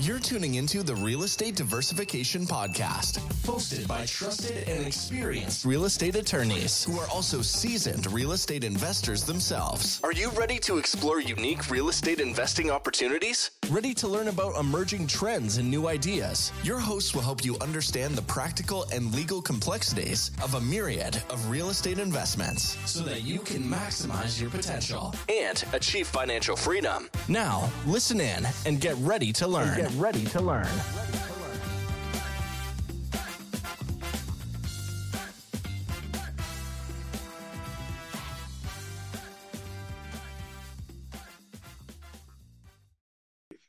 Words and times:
You're 0.00 0.20
tuning 0.20 0.54
into 0.54 0.84
the 0.84 0.94
Real 0.94 1.24
Estate 1.24 1.56
Diversification 1.56 2.46
Podcast, 2.46 3.18
hosted 3.42 3.88
by 3.88 4.06
trusted 4.06 4.68
and 4.68 4.86
experienced 4.86 5.64
real 5.64 5.86
estate 5.86 6.14
attorneys 6.14 6.84
who 6.84 7.00
are 7.00 7.08
also 7.08 7.42
seasoned 7.42 8.10
real 8.12 8.30
estate 8.30 8.62
investors 8.62 9.24
themselves. 9.24 10.00
Are 10.04 10.12
you 10.12 10.30
ready 10.30 10.60
to 10.60 10.78
explore 10.78 11.20
unique 11.20 11.68
real 11.68 11.88
estate 11.88 12.20
investing 12.20 12.70
opportunities? 12.70 13.50
Ready 13.70 13.92
to 13.94 14.08
learn 14.08 14.28
about 14.28 14.56
emerging 14.56 15.08
trends 15.08 15.58
and 15.58 15.70
new 15.70 15.88
ideas? 15.88 16.52
Your 16.62 16.78
hosts 16.78 17.14
will 17.14 17.20
help 17.20 17.44
you 17.44 17.54
understand 17.60 18.14
the 18.14 18.22
practical 18.22 18.86
and 18.94 19.14
legal 19.14 19.42
complexities 19.42 20.30
of 20.42 20.54
a 20.54 20.60
myriad 20.62 21.22
of 21.28 21.50
real 21.50 21.68
estate 21.68 21.98
investments 21.98 22.78
so 22.90 23.02
that 23.02 23.24
you 23.24 23.40
can 23.40 23.62
maximize 23.62 24.40
your 24.40 24.48
potential 24.48 25.14
and 25.28 25.62
achieve 25.74 26.06
financial 26.06 26.56
freedom. 26.56 27.10
Now, 27.28 27.70
listen 27.86 28.22
in 28.22 28.46
and 28.64 28.80
get 28.80 28.96
ready 29.00 29.34
to 29.34 29.46
learn. 29.46 29.76
Get 29.76 29.92
ready 29.96 30.24
to 30.24 30.40
learn. 30.40 30.68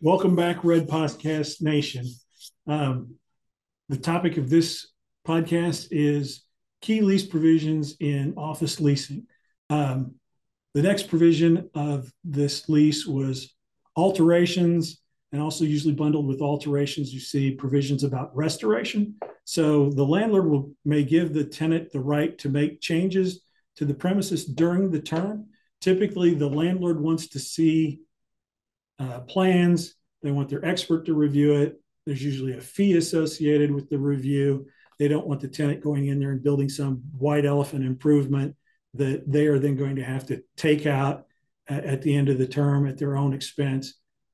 Welcome 0.01 0.33
back, 0.33 0.63
Red 0.63 0.87
Podcast 0.87 1.61
Nation. 1.61 2.05
Um, 2.65 3.15
the 3.89 3.97
topic 3.97 4.37
of 4.37 4.49
this 4.49 4.87
podcast 5.27 5.89
is 5.91 6.45
key 6.79 7.01
lease 7.01 7.25
provisions 7.25 7.97
in 7.99 8.33
office 8.37 8.79
leasing. 8.79 9.27
Um, 9.69 10.15
the 10.73 10.83
next 10.83 11.09
provision 11.09 11.69
of 11.73 12.13
this 12.23 12.69
lease 12.69 13.05
was 13.05 13.53
alterations 13.97 15.01
and 15.33 15.41
also 15.41 15.65
usually 15.65 15.95
bundled 15.95 16.27
with 16.27 16.39
alterations 16.39 17.13
you 17.13 17.19
see 17.19 17.51
provisions 17.51 18.05
about 18.05 18.33
restoration 18.33 19.15
so 19.43 19.89
the 19.89 20.05
landlord 20.05 20.49
will 20.49 20.71
may 20.85 21.03
give 21.03 21.33
the 21.33 21.43
tenant 21.43 21.91
the 21.91 21.99
right 21.99 22.37
to 22.37 22.47
make 22.47 22.79
changes 22.79 23.41
to 23.75 23.83
the 23.83 23.93
premises 23.93 24.45
during 24.45 24.89
the 24.89 25.01
term 25.01 25.47
typically 25.81 26.33
the 26.33 26.47
landlord 26.47 27.01
wants 27.01 27.27
to 27.27 27.39
see 27.39 27.99
uh, 28.99 29.19
plans 29.21 29.95
they 30.21 30.31
want 30.31 30.49
their 30.49 30.63
expert 30.65 31.05
to 31.05 31.13
review 31.13 31.53
it 31.53 31.79
there's 32.05 32.23
usually 32.23 32.53
a 32.53 32.61
fee 32.61 32.97
associated 32.97 33.71
with 33.71 33.89
the 33.89 33.97
review 33.97 34.65
they 34.99 35.07
don't 35.07 35.27
want 35.27 35.39
the 35.39 35.47
tenant 35.47 35.81
going 35.81 36.07
in 36.07 36.19
there 36.19 36.31
and 36.31 36.43
building 36.43 36.69
some 36.69 37.01
white 37.17 37.45
elephant 37.45 37.85
improvement 37.85 38.55
that 38.93 39.23
they 39.31 39.47
are 39.47 39.59
then 39.59 39.75
going 39.75 39.95
to 39.95 40.03
have 40.03 40.25
to 40.27 40.43
take 40.57 40.85
out 40.85 41.25
at, 41.69 42.01
the 42.01 42.15
end 42.15 42.29
of 42.29 42.37
the 42.37 42.47
term 42.47 42.87
at 42.87 42.97
their 42.97 43.15
own 43.15 43.33
expense. 43.33 43.93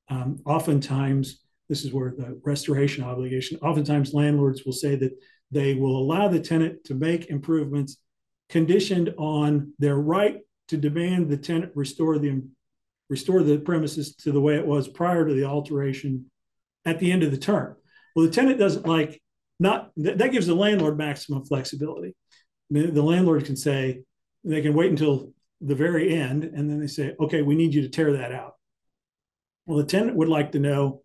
Um, 0.10 0.40
oftentimes, 0.46 1.42
this 1.68 1.84
is 1.84 1.92
where 1.92 2.14
the 2.18 2.40
restoration 2.44 3.04
obligation, 3.04 3.60
oftentimes 3.62 4.14
landlords 4.14 4.64
will 4.66 4.74
say 4.74 4.96
that 4.96 5.12
they 5.52 5.74
will 5.76 5.98
allow 5.98 6.28
the 6.28 6.40
tenant 6.40 6.84
to 6.86 6.96
make 6.96 7.30
improvements 7.30 7.98
conditioned 8.50 9.14
on 9.18 9.74
their 9.80 9.98
right 9.98 10.40
to 10.70 10.78
demand 10.78 11.30
the 11.30 11.38
tenant 11.38 11.72
restore 11.76 12.18
the 12.18 12.42
restore 13.10 13.44
the 13.44 13.58
premises 13.58 14.16
to 14.16 14.32
the 14.32 14.42
way 14.42 14.56
it 14.56 14.66
was 14.66 14.88
prior 14.88 15.28
to 15.28 15.34
the 15.34 15.46
alteration 15.46 16.30
at 16.86 17.00
the 17.00 17.12
end 17.12 17.24
of 17.24 17.32
the 17.32 17.38
term. 17.38 17.76
Well, 18.16 18.26
the 18.26 18.32
tenant 18.32 18.60
doesn't 18.60 18.88
like 18.88 19.22
not 19.60 19.92
that, 19.98 20.18
that 20.18 20.32
gives 20.32 20.48
the 20.48 20.56
landlord 20.56 20.98
maximum 20.98 21.46
flexibility. 21.46 22.16
The, 22.70 22.88
the 22.88 23.04
landlord 23.04 23.46
can 23.46 23.56
say, 23.56 24.02
they 24.44 24.62
can 24.62 24.74
wait 24.74 24.92
until 24.92 25.34
the 25.62 25.76
very 25.76 26.14
end 26.14 26.44
and 26.44 26.70
then 26.70 26.80
they 26.80 26.88
say, 26.88 27.16
okay, 27.20 27.42
we 27.42 27.56
need 27.56 27.74
you 27.74 27.82
to 27.82 27.90
tear 27.90 28.14
that 28.14 28.32
out. 28.32 28.56
Well, 29.66 29.78
the 29.78 29.86
tenant 29.86 30.18
would 30.18 30.30
like 30.30 30.52
to 30.52 30.60
know 30.60 31.04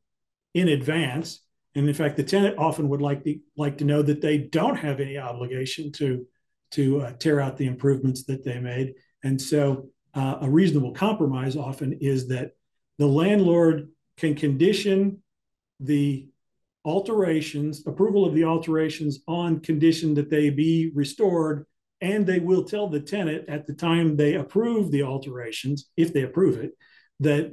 in 0.55 0.69
advance. 0.69 1.41
And 1.75 1.89
in 1.89 1.95
fact, 1.95 2.17
the 2.17 2.25
tenant 2.25 2.59
often 2.59 2.89
would 2.89 3.01
like 3.01 3.25
to 3.25 3.39
like 3.57 3.79
to 3.79 3.85
know 3.85 4.03
that 4.03 4.21
they 4.21 4.39
don't 4.39 4.77
have 4.77 5.01
any 5.01 5.19
obligation 5.19 5.93
to 5.93 6.27
to 6.73 7.01
uh, 7.03 7.13
tear 7.13 7.41
out 7.41 7.57
the 7.57 7.67
improvements 7.67 8.25
that 8.25 8.45
they 8.45 8.59
made. 8.59 8.95
And 9.23 9.41
so, 9.41 9.89
uh, 10.15 10.39
a 10.43 10.51
reasonable 10.51 10.93
compromise 10.93 11.57
often 11.57 11.93
is 12.01 12.29
that 12.29 12.53
the 12.99 13.07
landlord 13.07 13.89
can 14.17 14.35
condition 14.35 15.23
the 15.79 16.29
alterations, 16.85 17.87
approval 17.87 18.25
of 18.25 18.35
the 18.35 18.45
alterations 18.45 19.21
on 19.29 19.61
condition 19.61 20.15
that 20.15 20.31
they 20.31 20.51
be 20.51 20.91
restored 20.95 21.67
and 22.01 22.27
they 22.27 22.39
will 22.39 22.65
tell 22.65 22.89
the 22.89 23.01
tenant 23.01 23.49
at 23.49 23.67
the 23.67 23.75
time 23.75 24.17
they 24.17 24.35
approve 24.35 24.91
the 24.91 25.03
alterations, 25.03 25.91
if 25.97 26.13
they 26.13 26.23
approve 26.23 26.59
it, 26.59 26.73
that 27.21 27.53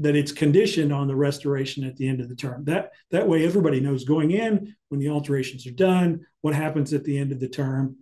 that 0.00 0.14
it's 0.14 0.30
conditioned 0.30 0.92
on 0.92 1.08
the 1.08 1.16
restoration 1.16 1.82
at 1.82 1.96
the 1.96 2.08
end 2.08 2.20
of 2.20 2.28
the 2.28 2.36
term. 2.36 2.64
That 2.64 2.92
that 3.10 3.26
way 3.26 3.44
everybody 3.44 3.80
knows 3.80 4.04
going 4.04 4.30
in 4.30 4.76
when 4.88 5.00
the 5.00 5.08
alterations 5.08 5.66
are 5.66 5.72
done, 5.72 6.24
what 6.40 6.54
happens 6.54 6.92
at 6.92 7.02
the 7.02 7.18
end 7.18 7.32
of 7.32 7.40
the 7.40 7.48
term. 7.48 7.96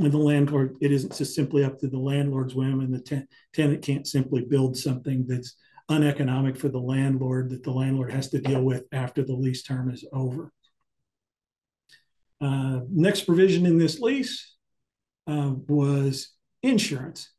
When 0.00 0.10
the 0.10 0.16
landlord, 0.16 0.78
it 0.80 0.92
isn't 0.92 1.14
just 1.14 1.34
simply 1.34 1.62
up 1.62 1.78
to 1.80 1.86
the 1.86 1.98
landlord's 1.98 2.54
whim, 2.54 2.80
and 2.80 2.94
the 2.94 3.00
ten, 3.00 3.28
tenant 3.52 3.82
can't 3.82 4.06
simply 4.06 4.40
build 4.40 4.74
something 4.74 5.26
that's 5.26 5.56
uneconomic 5.90 6.56
for 6.56 6.70
the 6.70 6.78
landlord 6.78 7.50
that 7.50 7.62
the 7.62 7.70
landlord 7.70 8.10
has 8.10 8.30
to 8.30 8.40
deal 8.40 8.62
with 8.62 8.84
after 8.92 9.22
the 9.22 9.34
lease 9.34 9.62
term 9.62 9.90
is 9.90 10.06
over. 10.10 10.54
Uh, 12.40 12.80
next 12.90 13.24
provision 13.24 13.66
in 13.66 13.76
this 13.76 14.00
lease 14.00 14.56
uh, 15.26 15.52
was 15.68 16.30
insurance. 16.62 17.30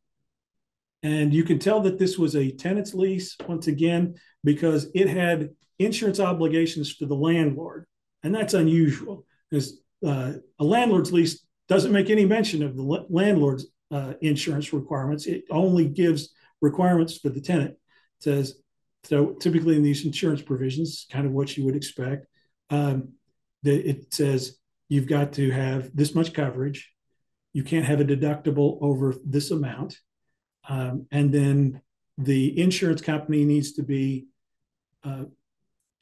And 1.02 1.34
you 1.34 1.44
can 1.44 1.58
tell 1.58 1.82
that 1.82 1.98
this 1.98 2.20
was 2.20 2.36
a 2.36 2.52
tenant's 2.52 2.94
lease 2.94 3.36
once 3.48 3.66
again 3.66 4.14
because 4.44 4.88
it 4.94 5.10
had 5.10 5.50
insurance 5.80 6.20
obligations 6.20 6.92
for 6.92 7.08
the 7.08 7.16
landlord. 7.16 7.88
And 8.22 8.36
that's 8.36 8.54
unusual 8.54 9.26
because 9.50 9.82
uh, 10.06 10.34
a 10.60 10.64
landlord's 10.64 11.12
lease 11.12 11.44
doesn't 11.68 11.92
make 11.92 12.10
any 12.10 12.26
mention 12.26 12.64
of 12.64 12.76
the 12.76 13.06
landlord's 13.10 13.68
uh, 13.92 14.14
insurance 14.22 14.74
requirements. 14.74 15.26
It 15.26 15.44
only 15.50 15.88
gives 15.88 16.34
requirements 16.62 17.18
for 17.18 17.30
the 17.30 17.42
tenant. 17.42 17.72
It 17.72 18.24
says, 18.24 18.56
so 19.04 19.34
typically 19.34 19.76
in 19.76 19.84
these 19.84 20.06
insurance 20.06 20.42
provisions, 20.42 21.06
kind 21.12 21.26
of 21.26 21.32
what 21.32 21.58
you 21.58 21.66
would 21.66 21.76
expect, 21.76 22.28
um, 22.70 23.14
that 23.64 23.88
it 23.88 24.14
says 24.14 24.58
you've 24.90 25.08
got 25.08 25.34
to 25.34 25.52
have 25.52 25.96
this 25.96 26.14
much 26.14 26.34
coverage 26.34 26.92
you 27.54 27.64
can't 27.64 27.86
have 27.86 28.00
a 28.00 28.06
deductible 28.06 28.78
over 28.82 29.16
this 29.26 29.52
amount. 29.52 29.98
Um, 30.68 31.08
and 31.12 31.34
then 31.34 31.82
the 32.18 32.60
insurance 32.60 33.02
company 33.02 33.44
needs 33.44 33.74
to 33.74 33.84
be 33.84 34.28
uh, 35.04 35.24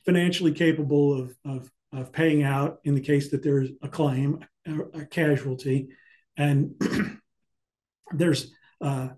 financially 0.06 0.52
capable 0.52 1.20
of, 1.20 1.36
of, 1.46 1.72
of, 1.92 2.12
paying 2.12 2.44
out 2.44 2.80
in 2.84 2.96
the 2.96 3.02
case 3.02 3.32
that 3.32 3.44
there's 3.44 3.70
a 3.82 3.88
claim, 3.88 4.46
a, 4.68 5.00
a 5.00 5.06
casualty. 5.06 5.90
And 6.38 6.76
there's 8.12 8.52
uh, 8.82 9.10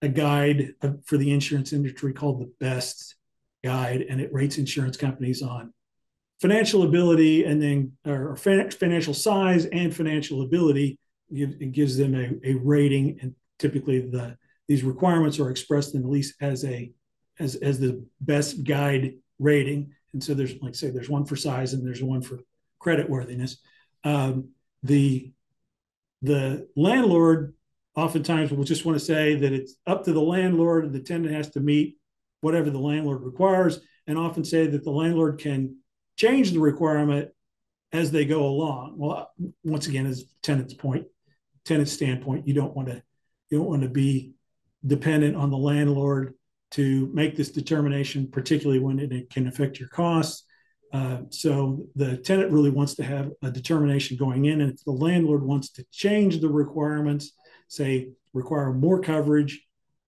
a 0.00 0.08
guide 0.08 0.74
for 1.04 1.16
the 1.16 1.32
insurance 1.32 1.72
industry 1.72 2.12
called 2.12 2.40
the 2.40 2.52
BEST 2.60 3.16
guide, 3.64 4.04
and 4.08 4.20
it 4.20 4.32
rates 4.32 4.58
insurance 4.58 4.96
companies 4.96 5.42
on 5.42 5.72
financial 6.40 6.82
ability 6.82 7.44
and 7.44 7.62
then 7.62 7.92
or 8.04 8.34
financial 8.36 9.14
size 9.14 9.66
and 9.66 9.94
financial 9.94 10.42
ability 10.42 10.98
it 11.34 11.72
gives 11.72 11.96
them 11.96 12.14
a, 12.14 12.48
a 12.48 12.54
rating, 12.54 13.18
and 13.22 13.34
typically 13.58 14.00
the 14.00 14.36
these 14.68 14.84
requirements 14.84 15.38
are 15.38 15.50
expressed 15.50 15.94
in 15.94 16.02
the 16.02 16.08
lease 16.08 16.34
as 16.40 16.64
a 16.64 16.92
as 17.38 17.54
as 17.56 17.80
the 17.80 18.04
best 18.20 18.64
guide 18.64 19.14
rating. 19.38 19.92
And 20.12 20.22
so 20.22 20.34
there's 20.34 20.54
like 20.60 20.74
say 20.74 20.90
there's 20.90 21.08
one 21.08 21.24
for 21.24 21.36
size 21.36 21.72
and 21.72 21.86
there's 21.86 22.02
one 22.02 22.22
for 22.22 22.38
credit 22.78 23.08
worthiness. 23.08 23.58
Um, 24.04 24.50
the 24.82 25.32
the 26.22 26.68
landlord 26.76 27.54
oftentimes 27.94 28.50
will 28.50 28.64
just 28.64 28.84
want 28.84 28.98
to 28.98 29.04
say 29.04 29.34
that 29.34 29.52
it's 29.52 29.74
up 29.86 30.04
to 30.04 30.12
the 30.12 30.20
landlord 30.20 30.84
and 30.84 30.94
the 30.94 31.00
tenant 31.00 31.34
has 31.34 31.50
to 31.50 31.60
meet 31.60 31.98
whatever 32.40 32.70
the 32.70 32.78
landlord 32.78 33.22
requires 33.22 33.80
and 34.06 34.18
often 34.18 34.44
say 34.44 34.66
that 34.66 34.84
the 34.84 34.90
landlord 34.90 35.38
can 35.38 35.76
change 36.16 36.52
the 36.52 36.60
requirement 36.60 37.28
as 37.92 38.10
they 38.10 38.24
go 38.24 38.44
along 38.46 38.94
well 38.96 39.30
once 39.62 39.86
again 39.86 40.06
as 40.06 40.24
tenant's 40.42 40.74
point 40.74 41.06
tenant 41.64 41.88
standpoint, 41.88 42.46
you 42.46 42.54
don't 42.54 42.74
want 42.74 42.88
to 42.88 43.02
you 43.50 43.58
don't 43.58 43.68
want 43.68 43.82
to 43.82 43.88
be 43.88 44.32
dependent 44.86 45.36
on 45.36 45.50
the 45.50 45.56
landlord 45.56 46.34
to 46.72 47.10
make 47.12 47.36
this 47.36 47.50
determination, 47.50 48.28
particularly 48.30 48.80
when 48.80 48.98
it 48.98 49.30
can 49.30 49.46
affect 49.46 49.78
your 49.78 49.88
costs. 49.88 50.44
Uh, 50.92 51.18
so 51.30 51.86
the 51.96 52.18
tenant 52.18 52.50
really 52.50 52.70
wants 52.70 52.94
to 52.94 53.02
have 53.02 53.30
a 53.42 53.50
determination 53.50 54.16
going 54.16 54.44
in, 54.44 54.60
and 54.60 54.72
if 54.72 54.84
the 54.84 54.92
landlord 54.92 55.42
wants 55.42 55.70
to 55.70 55.84
change 55.90 56.40
the 56.40 56.48
requirements, 56.48 57.32
say 57.68 58.10
require 58.34 58.72
more 58.72 59.00
coverage 59.00 59.62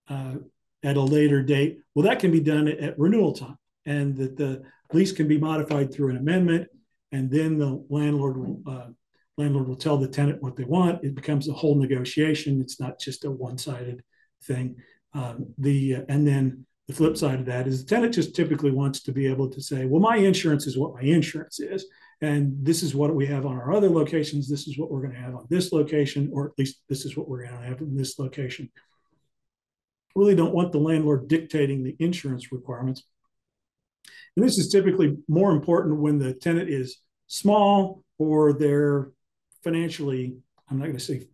uh, 0.09 0.35
at 0.83 0.97
a 0.97 1.01
later 1.01 1.41
date, 1.41 1.79
well, 1.93 2.05
that 2.05 2.19
can 2.19 2.31
be 2.31 2.39
done 2.39 2.67
at, 2.67 2.77
at 2.79 2.99
renewal 2.99 3.33
time, 3.33 3.57
and 3.85 4.15
that 4.17 4.37
the 4.37 4.61
lease 4.93 5.11
can 5.11 5.27
be 5.27 5.39
modified 5.39 5.91
through 5.91 6.09
an 6.11 6.17
amendment, 6.17 6.67
and 7.11 7.31
then 7.31 7.57
the 7.57 7.83
landlord 7.89 8.37
will 8.37 8.61
uh, 8.67 8.87
landlord 9.37 9.67
will 9.67 9.75
tell 9.75 9.97
the 9.97 10.07
tenant 10.07 10.41
what 10.41 10.55
they 10.55 10.63
want. 10.63 11.03
It 11.03 11.15
becomes 11.15 11.49
a 11.49 11.53
whole 11.53 11.75
negotiation. 11.75 12.61
It's 12.61 12.79
not 12.79 12.99
just 12.99 13.25
a 13.25 13.31
one-sided 13.31 14.03
thing. 14.43 14.77
Um, 15.15 15.53
the 15.57 15.95
uh, 15.95 16.01
and 16.09 16.27
then 16.27 16.65
the 16.87 16.93
flip 16.93 17.17
side 17.17 17.39
of 17.39 17.45
that 17.47 17.67
is 17.67 17.83
the 17.83 17.95
tenant 17.95 18.13
just 18.13 18.35
typically 18.35 18.69
wants 18.69 19.01
to 19.03 19.11
be 19.11 19.25
able 19.25 19.49
to 19.49 19.61
say, 19.61 19.85
well, 19.85 20.01
my 20.01 20.17
insurance 20.17 20.67
is 20.67 20.77
what 20.77 20.93
my 20.93 21.01
insurance 21.01 21.59
is. 21.59 21.85
And 22.21 22.53
this 22.61 22.83
is 22.83 22.93
what 22.93 23.15
we 23.15 23.25
have 23.25 23.45
on 23.45 23.55
our 23.55 23.73
other 23.73 23.89
locations. 23.89 24.47
This 24.47 24.67
is 24.67 24.77
what 24.77 24.91
we're 24.91 25.01
going 25.01 25.13
to 25.13 25.19
have 25.19 25.35
on 25.35 25.47
this 25.49 25.71
location, 25.71 26.29
or 26.31 26.47
at 26.47 26.59
least 26.59 26.81
this 26.87 27.05
is 27.05 27.17
what 27.17 27.27
we're 27.27 27.45
going 27.45 27.59
to 27.59 27.65
have 27.65 27.81
in 27.81 27.95
this 27.95 28.19
location. 28.19 28.69
Really 30.15 30.35
don't 30.35 30.53
want 30.53 30.71
the 30.71 30.79
landlord 30.79 31.27
dictating 31.27 31.83
the 31.83 31.95
insurance 31.99 32.51
requirements. 32.51 33.03
And 34.35 34.45
this 34.45 34.57
is 34.57 34.69
typically 34.69 35.17
more 35.27 35.51
important 35.51 35.99
when 35.99 36.19
the 36.19 36.33
tenant 36.33 36.69
is 36.69 36.99
small 37.27 38.03
or 38.17 38.53
they're 38.53 39.11
financially, 39.63 40.37
I'm 40.69 40.77
not 40.77 40.85
going 40.85 40.97
to 40.97 41.03
say 41.03 41.27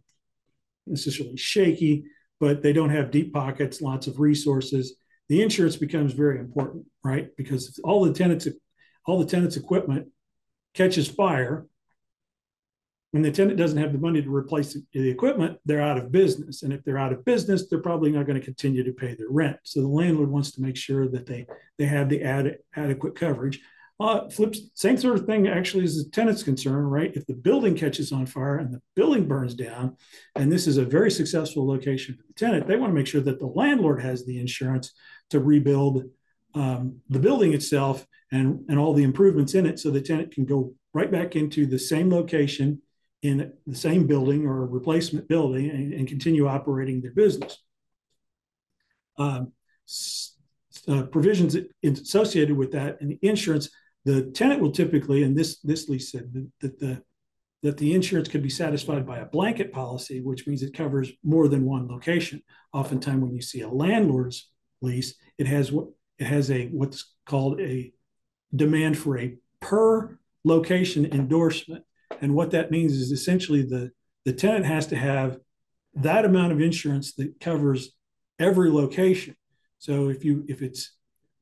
necessarily 0.87 1.37
shaky, 1.37 2.05
but 2.41 2.63
they 2.63 2.73
don't 2.73 2.89
have 2.89 3.11
deep 3.11 3.31
pockets, 3.31 3.81
lots 3.81 4.07
of 4.07 4.19
resources. 4.19 4.95
The 5.29 5.43
insurance 5.43 5.77
becomes 5.77 6.11
very 6.11 6.39
important, 6.39 6.85
right? 7.03 7.29
Because 7.37 7.79
all 7.83 8.03
the 8.03 8.11
tenants, 8.11 8.47
all 9.05 9.19
the 9.19 9.29
tenants' 9.29 9.57
equipment 9.57 10.07
catches 10.73 11.07
fire, 11.07 11.67
when 13.11 13.21
the 13.21 13.31
tenant 13.31 13.57
doesn't 13.57 13.77
have 13.77 13.93
the 13.93 13.99
money 13.99 14.21
to 14.21 14.33
replace 14.33 14.75
the 14.93 15.09
equipment, 15.09 15.59
they're 15.65 15.81
out 15.81 15.97
of 15.97 16.11
business. 16.11 16.63
And 16.63 16.73
if 16.73 16.83
they're 16.83 16.97
out 16.97 17.13
of 17.13 17.25
business, 17.25 17.67
they're 17.67 17.81
probably 17.81 18.11
not 18.11 18.25
going 18.25 18.39
to 18.39 18.45
continue 18.45 18.83
to 18.83 18.93
pay 18.93 19.13
their 19.13 19.29
rent. 19.29 19.57
So 19.63 19.81
the 19.81 19.87
landlord 19.87 20.31
wants 20.31 20.51
to 20.53 20.61
make 20.61 20.77
sure 20.77 21.07
that 21.09 21.27
they 21.27 21.45
they 21.77 21.85
have 21.85 22.09
the 22.09 22.23
ad, 22.23 22.57
adequate 22.75 23.15
coverage. 23.15 23.61
Uh, 24.01 24.27
flips, 24.29 24.61
same 24.73 24.97
sort 24.97 25.19
of 25.19 25.27
thing 25.27 25.47
actually 25.47 25.83
as 25.83 25.95
the 25.95 26.09
tenant's 26.09 26.41
concern, 26.41 26.85
right? 26.85 27.15
If 27.15 27.27
the 27.27 27.35
building 27.35 27.75
catches 27.75 28.11
on 28.11 28.25
fire 28.25 28.57
and 28.57 28.73
the 28.73 28.81
building 28.95 29.27
burns 29.27 29.53
down, 29.53 29.95
and 30.35 30.51
this 30.51 30.65
is 30.65 30.77
a 30.77 30.85
very 30.85 31.11
successful 31.11 31.67
location 31.67 32.15
for 32.15 32.23
the 32.25 32.33
tenant, 32.33 32.65
they 32.65 32.77
want 32.77 32.89
to 32.89 32.95
make 32.95 33.05
sure 33.05 33.21
that 33.21 33.37
the 33.37 33.45
landlord 33.45 34.01
has 34.01 34.25
the 34.25 34.39
insurance 34.39 34.91
to 35.29 35.39
rebuild 35.39 36.05
um, 36.55 36.99
the 37.09 37.19
building 37.19 37.53
itself 37.53 38.07
and, 38.31 38.65
and 38.69 38.79
all 38.79 38.95
the 38.95 39.03
improvements 39.03 39.53
in 39.53 39.67
it 39.67 39.77
so 39.77 39.91
the 39.91 40.01
tenant 40.01 40.33
can 40.33 40.45
go 40.45 40.73
right 40.95 41.11
back 41.11 41.35
into 41.35 41.67
the 41.67 41.77
same 41.77 42.09
location 42.09 42.81
in 43.21 43.53
the 43.67 43.75
same 43.75 44.07
building 44.07 44.47
or 44.47 44.65
replacement 44.65 45.27
building 45.27 45.69
and, 45.69 45.93
and 45.93 46.07
continue 46.07 46.47
operating 46.47 47.01
their 47.01 47.11
business. 47.11 47.59
Um, 49.19 49.51
uh, 50.87 51.03
provisions 51.03 51.55
associated 51.83 52.57
with 52.57 52.71
that 52.71 52.99
and 52.99 53.11
the 53.11 53.19
insurance 53.21 53.69
the 54.05 54.23
tenant 54.31 54.61
will 54.61 54.71
typically, 54.71 55.23
and 55.23 55.37
this 55.37 55.59
this 55.59 55.87
lease 55.87 56.11
said 56.11 56.33
that, 56.61 56.79
the 56.79 57.03
that 57.63 57.77
the 57.77 57.93
insurance 57.93 58.27
could 58.27 58.41
be 58.41 58.49
satisfied 58.49 59.05
by 59.05 59.19
a 59.19 59.25
blanket 59.25 59.71
policy, 59.71 60.19
which 60.19 60.47
means 60.47 60.63
it 60.63 60.73
covers 60.73 61.11
more 61.23 61.47
than 61.47 61.65
one 61.65 61.87
location. 61.87 62.41
Oftentimes, 62.73 63.21
when 63.21 63.35
you 63.35 63.41
see 63.41 63.61
a 63.61 63.69
landlord's 63.69 64.49
lease, 64.81 65.13
it 65.37 65.47
has 65.47 65.71
it 66.17 66.25
has 66.25 66.49
a 66.49 66.67
what's 66.67 67.13
called 67.25 67.59
a 67.61 67.91
demand 68.55 68.97
for 68.97 69.17
a 69.17 69.37
per 69.59 70.17
location 70.43 71.05
endorsement, 71.05 71.83
and 72.21 72.33
what 72.33 72.51
that 72.51 72.71
means 72.71 72.93
is 72.93 73.11
essentially 73.11 73.61
the 73.61 73.91
the 74.25 74.33
tenant 74.33 74.65
has 74.65 74.87
to 74.87 74.95
have 74.95 75.37
that 75.93 76.25
amount 76.25 76.51
of 76.51 76.61
insurance 76.61 77.13
that 77.15 77.39
covers 77.39 77.91
every 78.39 78.71
location. 78.71 79.35
So 79.77 80.09
if 80.09 80.23
you 80.23 80.45
if 80.47 80.61
it's 80.61 80.95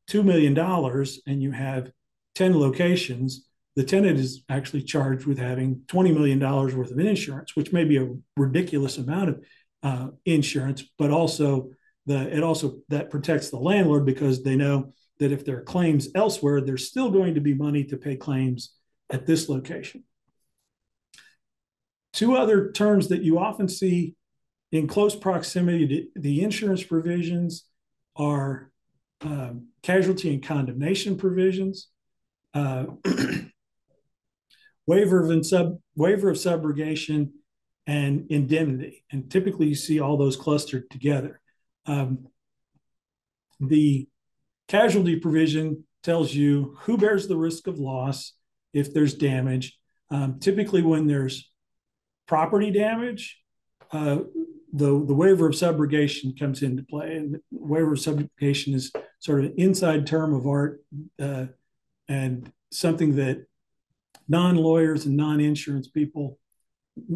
two 0.08 0.24
million 0.24 0.54
dollars 0.54 1.22
and 1.28 1.42
you 1.42 1.52
have 1.52 1.92
10 2.40 2.58
locations, 2.58 3.46
the 3.76 3.84
tenant 3.84 4.18
is 4.18 4.44
actually 4.48 4.82
charged 4.82 5.26
with 5.26 5.38
having 5.38 5.82
$20 5.88 6.14
million 6.14 6.40
worth 6.40 6.90
of 6.90 6.98
insurance, 6.98 7.54
which 7.54 7.74
may 7.74 7.84
be 7.84 7.98
a 7.98 8.16
ridiculous 8.38 8.98
amount 8.98 9.30
of 9.30 9.44
uh, 9.84 10.08
insurance, 10.24 10.86
but 10.98 11.12
also 11.12 11.70
the 12.06 12.34
it 12.34 12.42
also 12.42 12.78
that 12.88 13.10
protects 13.10 13.50
the 13.50 13.58
landlord 13.58 14.06
because 14.06 14.42
they 14.42 14.56
know 14.56 14.94
that 15.20 15.34
if 15.34 15.44
there 15.44 15.58
are 15.58 15.64
claims 15.64 16.08
elsewhere, 16.16 16.62
there's 16.62 16.88
still 16.88 17.12
going 17.12 17.36
to 17.36 17.42
be 17.42 17.54
money 17.54 17.84
to 17.84 17.98
pay 17.98 18.16
claims 18.16 18.74
at 19.10 19.26
this 19.26 19.50
location. 19.50 20.06
Two 22.14 22.38
other 22.38 22.72
terms 22.72 23.10
that 23.10 23.22
you 23.22 23.38
often 23.38 23.68
see 23.68 24.16
in 24.72 24.88
close 24.88 25.14
proximity 25.14 25.88
to 25.88 26.22
the 26.22 26.42
insurance 26.42 26.84
provisions 26.84 27.66
are 28.16 28.72
um, 29.20 29.68
casualty 29.84 30.34
and 30.34 30.42
condemnation 30.42 31.18
provisions 31.18 31.90
uh, 32.60 32.86
waiver 34.86 35.32
of 35.32 35.46
sub 35.46 35.80
waiver 35.96 36.30
of 36.30 36.38
subrogation 36.38 37.32
and 37.88 38.26
indemnity, 38.30 39.04
and 39.12 39.30
typically 39.32 39.68
you 39.68 39.76
see 39.76 40.00
all 40.00 40.18
those 40.18 40.36
clustered 40.36 40.90
together. 40.90 41.40
Um, 41.86 42.28
the 43.60 44.08
casualty 44.68 45.16
provision 45.18 45.86
tells 46.04 46.34
you 46.34 46.78
who 46.82 46.98
bears 46.98 47.28
the 47.28 47.38
risk 47.38 47.68
of 47.68 47.80
loss 47.80 48.34
if 48.74 48.94
there's 48.94 49.14
damage. 49.16 49.78
Um, 50.12 50.40
typically, 50.40 50.82
when 50.82 51.08
there's 51.08 51.52
property 52.28 52.72
damage, 52.72 53.40
uh, 53.92 54.20
the, 54.72 55.04
the 55.06 55.14
waiver 55.14 55.48
of 55.48 55.56
subrogation 55.56 56.38
comes 56.38 56.62
into 56.62 56.84
play. 56.84 57.16
And 57.16 57.40
waiver 57.52 57.94
of 57.94 58.00
subrogation 58.00 58.76
is 58.76 58.92
sort 59.20 59.40
of 59.40 59.46
an 59.46 59.56
inside 59.58 60.06
term 60.06 60.34
of 60.34 60.48
art 60.48 60.84
uh, 61.20 61.48
and 62.10 62.52
something 62.72 63.16
that 63.16 63.46
non-lawyers 64.28 65.06
and 65.06 65.16
non-insurance 65.16 65.88
people 65.88 66.38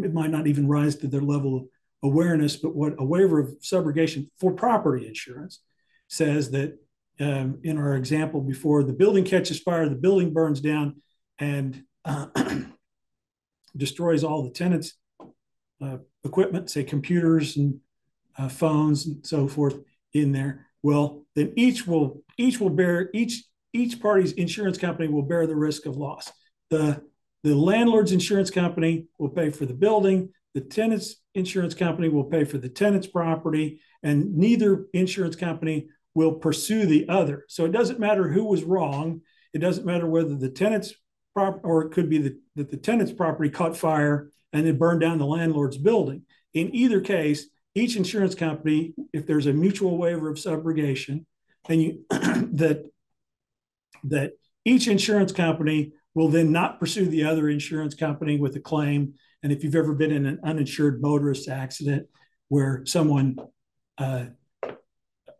it 0.01 0.13
might 0.13 0.29
not 0.29 0.47
even 0.47 0.67
rise 0.67 0.95
to 0.95 1.07
their 1.07 1.21
level 1.21 1.57
of 1.57 1.65
awareness 2.03 2.55
but 2.55 2.73
what 2.73 2.93
a 2.99 3.03
waiver 3.03 3.39
of 3.39 3.49
subrogation 3.59 4.29
for 4.39 4.53
property 4.53 5.05
insurance 5.05 5.59
says 6.07 6.51
that 6.51 6.77
um, 7.19 7.59
in 7.63 7.77
our 7.77 7.95
example 7.95 8.39
before 8.39 8.83
the 8.83 8.93
building 8.93 9.25
catches 9.25 9.59
fire 9.59 9.89
the 9.89 9.95
building 9.95 10.31
burns 10.31 10.61
down 10.61 11.01
and 11.39 11.83
uh, 12.05 12.27
destroys 13.77 14.23
all 14.23 14.43
the 14.43 14.49
tenants 14.51 14.93
uh, 15.81 15.97
equipment 16.23 16.69
say 16.69 16.83
computers 16.83 17.57
and 17.57 17.79
uh, 18.37 18.49
phones 18.49 19.05
and 19.05 19.25
so 19.25 19.47
forth 19.47 19.79
in 20.13 20.31
there. 20.31 20.67
Well 20.81 21.25
then 21.35 21.53
each 21.55 21.87
will 21.87 22.23
each 22.37 22.59
will 22.59 22.69
bear 22.69 23.09
each 23.13 23.43
each 23.73 23.99
party's 24.01 24.33
insurance 24.33 24.77
company 24.77 25.07
will 25.07 25.23
bear 25.23 25.47
the 25.47 25.55
risk 25.55 25.85
of 25.85 25.97
loss. 25.97 26.31
The, 26.69 27.03
the 27.43 27.55
landlord's 27.55 28.11
insurance 28.11 28.49
company 28.49 29.07
will 29.17 29.29
pay 29.29 29.49
for 29.49 29.65
the 29.65 29.73
building, 29.73 30.29
the 30.53 30.61
tenant's 30.61 31.15
insurance 31.33 31.73
company 31.73 32.09
will 32.09 32.25
pay 32.25 32.43
for 32.43 32.57
the 32.57 32.69
tenant's 32.69 33.07
property, 33.07 33.81
and 34.03 34.35
neither 34.35 34.85
insurance 34.93 35.35
company 35.35 35.87
will 36.13 36.33
pursue 36.33 36.85
the 36.85 37.09
other. 37.09 37.45
So 37.49 37.65
it 37.65 37.71
doesn't 37.71 37.99
matter 37.99 38.29
who 38.29 38.45
was 38.45 38.63
wrong. 38.63 39.21
It 39.53 39.59
doesn't 39.59 39.85
matter 39.85 40.07
whether 40.07 40.35
the 40.35 40.49
tenant's 40.49 40.93
prop 41.33 41.61
or 41.63 41.83
it 41.83 41.91
could 41.91 42.09
be 42.09 42.19
the, 42.19 42.37
that 42.55 42.69
the 42.69 42.77
tenant's 42.77 43.11
property 43.11 43.49
caught 43.49 43.75
fire 43.75 44.29
and 44.51 44.67
then 44.67 44.77
burned 44.77 45.01
down 45.01 45.17
the 45.17 45.25
landlord's 45.25 45.77
building. 45.77 46.23
In 46.53 46.73
either 46.75 47.01
case, 47.01 47.47
each 47.73 47.95
insurance 47.95 48.35
company, 48.35 48.93
if 49.11 49.25
there's 49.25 49.47
a 49.47 49.53
mutual 49.53 49.97
waiver 49.97 50.29
of 50.29 50.37
subrogation, 50.37 51.25
and 51.67 51.81
you 51.81 52.05
that 52.09 52.91
that 54.05 54.33
each 54.65 54.87
insurance 54.87 55.31
company 55.31 55.93
will 56.15 56.29
then 56.29 56.51
not 56.51 56.79
pursue 56.79 57.05
the 57.05 57.23
other 57.23 57.49
insurance 57.49 57.95
company 57.95 58.39
with 58.39 58.55
a 58.55 58.59
claim. 58.59 59.13
And 59.41 59.51
if 59.51 59.63
you've 59.63 59.75
ever 59.75 59.93
been 59.93 60.11
in 60.11 60.25
an 60.25 60.39
uninsured 60.43 61.01
motorist 61.01 61.49
accident 61.49 62.07
where 62.49 62.83
someone, 62.85 63.37
uh, 63.97 64.25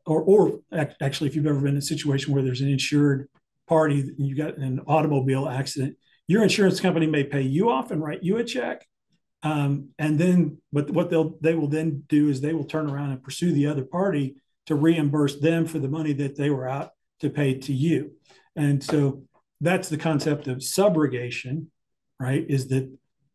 or, 0.05 0.21
or 0.21 0.59
actually, 0.73 1.29
if 1.29 1.35
you've 1.35 1.45
ever 1.45 1.59
been 1.59 1.73
in 1.73 1.77
a 1.77 1.81
situation 1.81 2.33
where 2.33 2.43
there's 2.43 2.61
an 2.61 2.69
insured 2.69 3.29
party, 3.67 3.99
and 4.01 4.27
you 4.27 4.35
got 4.35 4.57
an 4.57 4.81
automobile 4.87 5.47
accident, 5.47 5.95
your 6.27 6.43
insurance 6.43 6.79
company 6.79 7.07
may 7.07 7.23
pay 7.23 7.41
you 7.41 7.69
off 7.69 7.91
and 7.91 8.01
write 8.01 8.23
you 8.23 8.37
a 8.37 8.43
check. 8.43 8.85
Um, 9.43 9.89
and 9.99 10.17
then, 10.17 10.57
but 10.71 10.89
what 10.89 11.09
they'll 11.09 11.37
they 11.41 11.53
will 11.53 11.67
then 11.67 12.03
do 12.07 12.29
is 12.29 12.39
they 12.39 12.53
will 12.53 12.63
turn 12.63 12.89
around 12.89 13.11
and 13.11 13.21
pursue 13.21 13.51
the 13.51 13.67
other 13.67 13.83
party 13.83 14.35
to 14.67 14.75
reimburse 14.75 15.39
them 15.39 15.65
for 15.65 15.79
the 15.79 15.89
money 15.89 16.13
that 16.13 16.37
they 16.37 16.49
were 16.49 16.67
out 16.67 16.91
to 17.19 17.29
pay 17.29 17.59
to 17.59 17.73
you. 17.73 18.13
And 18.55 18.83
so 18.83 19.23
that's 19.61 19.89
the 19.89 19.97
concept 19.97 20.47
of 20.47 20.57
subrogation, 20.57 21.67
right? 22.19 22.45
Is 22.47 22.67
that 22.67 22.91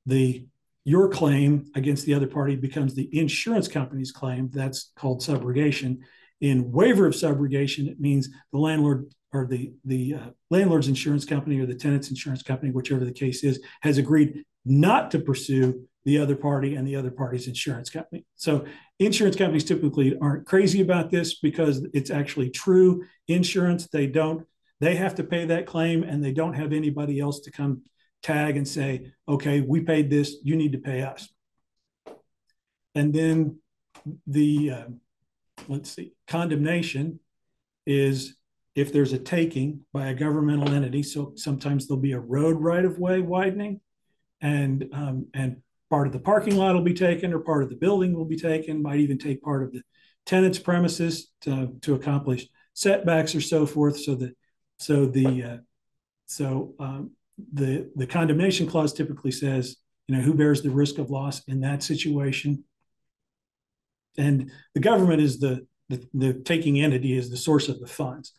the 0.06 0.46
your 0.84 1.08
claim 1.08 1.66
against 1.74 2.06
the 2.06 2.14
other 2.14 2.26
party 2.26 2.56
becomes 2.56 2.94
the 2.94 3.10
insurance 3.16 3.68
company's 3.68 4.10
claim. 4.10 4.48
That's 4.50 4.90
called 4.96 5.20
subrogation. 5.20 5.98
In 6.40 6.72
waiver 6.72 7.06
of 7.06 7.12
subrogation, 7.12 7.88
it 7.88 8.00
means 8.00 8.30
the 8.52 8.58
landlord 8.58 9.12
or 9.32 9.46
the 9.46 9.74
the 9.84 10.14
uh, 10.14 10.30
landlord's 10.50 10.88
insurance 10.88 11.24
company 11.24 11.60
or 11.60 11.66
the 11.66 11.74
tenant's 11.74 12.10
insurance 12.10 12.42
company, 12.42 12.70
whichever 12.70 13.04
the 13.04 13.12
case 13.12 13.44
is, 13.44 13.60
has 13.82 13.98
agreed 13.98 14.44
not 14.64 15.10
to 15.10 15.18
pursue 15.18 15.86
the 16.04 16.18
other 16.18 16.36
party 16.36 16.74
and 16.74 16.86
the 16.86 16.96
other 16.96 17.10
party's 17.10 17.48
insurance 17.48 17.90
company. 17.90 18.24
So 18.36 18.64
insurance 18.98 19.36
companies 19.36 19.64
typically 19.64 20.16
aren't 20.22 20.46
crazy 20.46 20.80
about 20.80 21.10
this 21.10 21.38
because 21.38 21.86
it's 21.92 22.10
actually 22.10 22.48
true 22.48 23.04
insurance. 23.26 23.88
They 23.88 24.06
don't 24.06 24.46
they 24.80 24.96
have 24.96 25.14
to 25.16 25.24
pay 25.24 25.46
that 25.46 25.66
claim 25.66 26.02
and 26.02 26.24
they 26.24 26.32
don't 26.32 26.54
have 26.54 26.72
anybody 26.72 27.20
else 27.20 27.40
to 27.40 27.50
come 27.50 27.82
tag 28.22 28.56
and 28.56 28.66
say, 28.66 29.12
okay, 29.28 29.60
we 29.60 29.80
paid 29.80 30.10
this, 30.10 30.36
you 30.42 30.56
need 30.56 30.72
to 30.72 30.78
pay 30.78 31.02
us. 31.02 31.28
And 32.94 33.14
then 33.14 33.58
the, 34.26 34.70
uh, 34.70 34.84
let's 35.68 35.90
see, 35.90 36.12
condemnation 36.26 37.20
is 37.86 38.36
if 38.78 38.92
there's 38.92 39.12
a 39.12 39.18
taking 39.18 39.80
by 39.92 40.06
a 40.06 40.14
governmental 40.14 40.72
entity. 40.72 41.02
So 41.02 41.32
sometimes 41.34 41.86
there'll 41.86 42.00
be 42.00 42.12
a 42.12 42.20
road 42.20 42.60
right 42.60 42.84
of 42.84 42.98
way 42.98 43.20
widening, 43.20 43.80
and 44.40 44.88
um, 44.92 45.26
and 45.34 45.56
part 45.90 46.06
of 46.06 46.12
the 46.12 46.20
parking 46.20 46.56
lot 46.56 46.74
will 46.74 46.82
be 46.82 46.94
taken, 46.94 47.32
or 47.32 47.40
part 47.40 47.64
of 47.64 47.70
the 47.70 47.76
building 47.76 48.14
will 48.14 48.24
be 48.24 48.36
taken. 48.36 48.80
Might 48.80 49.00
even 49.00 49.18
take 49.18 49.42
part 49.42 49.64
of 49.64 49.72
the 49.72 49.82
tenant's 50.26 50.60
premises 50.60 51.32
to, 51.40 51.74
to 51.82 51.94
accomplish 51.94 52.46
setbacks 52.74 53.34
or 53.34 53.40
so 53.40 53.66
forth. 53.66 53.98
So 53.98 54.14
that 54.14 54.36
so 54.78 55.06
the 55.06 55.42
uh, 55.42 55.56
so 56.26 56.74
um, 56.78 57.12
the 57.52 57.90
the 57.96 58.06
condemnation 58.06 58.66
clause 58.66 58.92
typically 58.92 59.30
says 59.30 59.76
you 60.06 60.16
know 60.16 60.22
who 60.22 60.34
bears 60.34 60.62
the 60.62 60.70
risk 60.70 60.98
of 60.98 61.10
loss 61.10 61.42
in 61.46 61.60
that 61.60 61.82
situation, 61.82 62.64
and 64.16 64.50
the 64.74 64.80
government 64.80 65.20
is 65.20 65.40
the 65.40 65.66
the, 65.88 66.06
the 66.14 66.34
taking 66.34 66.80
entity 66.80 67.16
is 67.16 67.30
the 67.30 67.36
source 67.36 67.68
of 67.68 67.80
the 67.80 67.86
funds. 67.86 68.32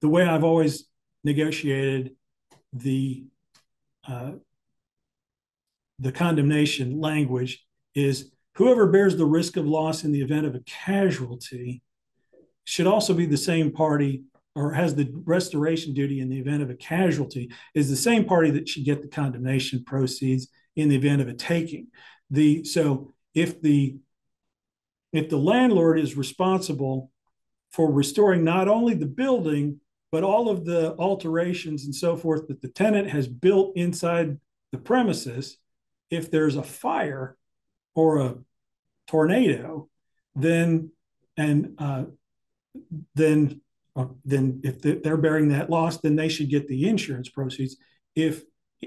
The 0.00 0.08
way 0.08 0.24
I've 0.24 0.44
always 0.44 0.86
negotiated 1.24 2.14
the 2.72 3.24
uh, 4.06 4.32
the 5.98 6.12
condemnation 6.12 7.00
language 7.00 7.64
is 7.94 8.30
whoever 8.54 8.86
bears 8.86 9.16
the 9.16 9.26
risk 9.26 9.56
of 9.56 9.66
loss 9.66 10.04
in 10.04 10.12
the 10.12 10.22
event 10.22 10.46
of 10.46 10.54
a 10.54 10.60
casualty 10.60 11.82
should 12.68 12.86
also 12.86 13.14
be 13.14 13.24
the 13.24 13.34
same 13.34 13.72
party 13.72 14.24
or 14.54 14.74
has 14.74 14.94
the 14.94 15.10
restoration 15.24 15.94
duty 15.94 16.20
in 16.20 16.28
the 16.28 16.38
event 16.38 16.62
of 16.62 16.68
a 16.68 16.74
casualty 16.74 17.50
is 17.74 17.88
the 17.88 17.96
same 17.96 18.26
party 18.26 18.50
that 18.50 18.68
should 18.68 18.84
get 18.84 19.00
the 19.00 19.08
condemnation 19.08 19.82
proceeds 19.86 20.48
in 20.76 20.90
the 20.90 20.96
event 20.96 21.22
of 21.22 21.28
a 21.28 21.32
taking. 21.32 21.86
The 22.30 22.64
so 22.64 23.14
if 23.34 23.62
the 23.62 23.96
if 25.14 25.30
the 25.30 25.38
landlord 25.38 25.98
is 25.98 26.14
responsible 26.14 27.10
for 27.72 27.90
restoring 27.90 28.44
not 28.44 28.68
only 28.68 28.92
the 28.92 29.06
building 29.06 29.80
but 30.12 30.22
all 30.22 30.50
of 30.50 30.66
the 30.66 30.94
alterations 30.98 31.86
and 31.86 31.94
so 31.94 32.18
forth 32.18 32.48
that 32.48 32.60
the 32.60 32.68
tenant 32.68 33.08
has 33.08 33.26
built 33.26 33.78
inside 33.78 34.38
the 34.72 34.78
premises 34.78 35.56
if 36.10 36.30
there's 36.30 36.56
a 36.56 36.62
fire 36.62 37.34
or 37.94 38.18
a 38.18 38.34
tornado 39.06 39.88
then 40.34 40.90
and 41.38 41.74
uh, 41.78 42.04
then 43.14 43.60
uh, 43.96 44.06
then 44.24 44.60
if 44.62 44.80
they're 45.02 45.16
bearing 45.16 45.48
that 45.48 45.70
loss 45.70 46.00
then 46.00 46.16
they 46.16 46.28
should 46.28 46.50
get 46.50 46.68
the 46.68 46.88
insurance 46.88 47.28
proceeds 47.28 47.76
if 48.14 48.42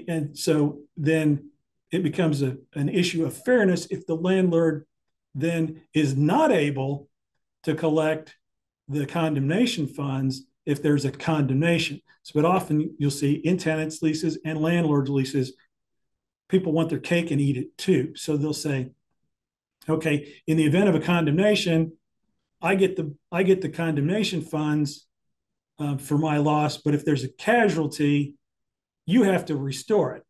and 0.08 0.36
so 0.36 0.80
then 0.96 1.50
it 1.90 2.02
becomes 2.02 2.42
a, 2.42 2.56
an 2.74 2.88
issue 2.88 3.24
of 3.24 3.36
fairness 3.44 3.86
if 3.90 4.06
the 4.06 4.14
landlord 4.14 4.86
then 5.34 5.82
is 5.94 6.16
not 6.16 6.50
able 6.50 7.08
to 7.62 7.74
collect 7.74 8.34
the 8.88 9.06
condemnation 9.06 9.86
funds 9.86 10.44
if 10.66 10.82
there's 10.82 11.04
a 11.04 11.10
condemnation. 11.10 12.00
So, 12.22 12.32
but 12.34 12.44
often 12.44 12.94
you'll 12.98 13.10
see 13.10 13.34
in 13.34 13.58
tenants 13.58 14.02
leases 14.02 14.38
and 14.44 14.60
landlords 14.60 15.10
leases, 15.10 15.54
people 16.48 16.72
want 16.72 16.88
their 16.88 16.98
cake 16.98 17.30
and 17.30 17.40
eat 17.40 17.56
it 17.56 17.76
too. 17.78 18.12
So 18.16 18.36
they'll 18.36 18.52
say, 18.52 18.90
okay, 19.88 20.34
in 20.46 20.56
the 20.56 20.64
event 20.64 20.88
of 20.88 20.94
a 20.94 21.00
condemnation, 21.00 21.92
I 22.62 22.76
get 22.76 22.96
the 22.96 23.14
I 23.30 23.42
get 23.42 23.60
the 23.60 23.68
condemnation 23.68 24.40
funds 24.40 25.06
uh, 25.78 25.96
for 25.96 26.16
my 26.16 26.38
loss, 26.38 26.76
but 26.76 26.94
if 26.94 27.04
there's 27.04 27.24
a 27.24 27.28
casualty, 27.28 28.36
you 29.04 29.24
have 29.24 29.46
to 29.46 29.56
restore 29.56 30.14
it. 30.14 30.22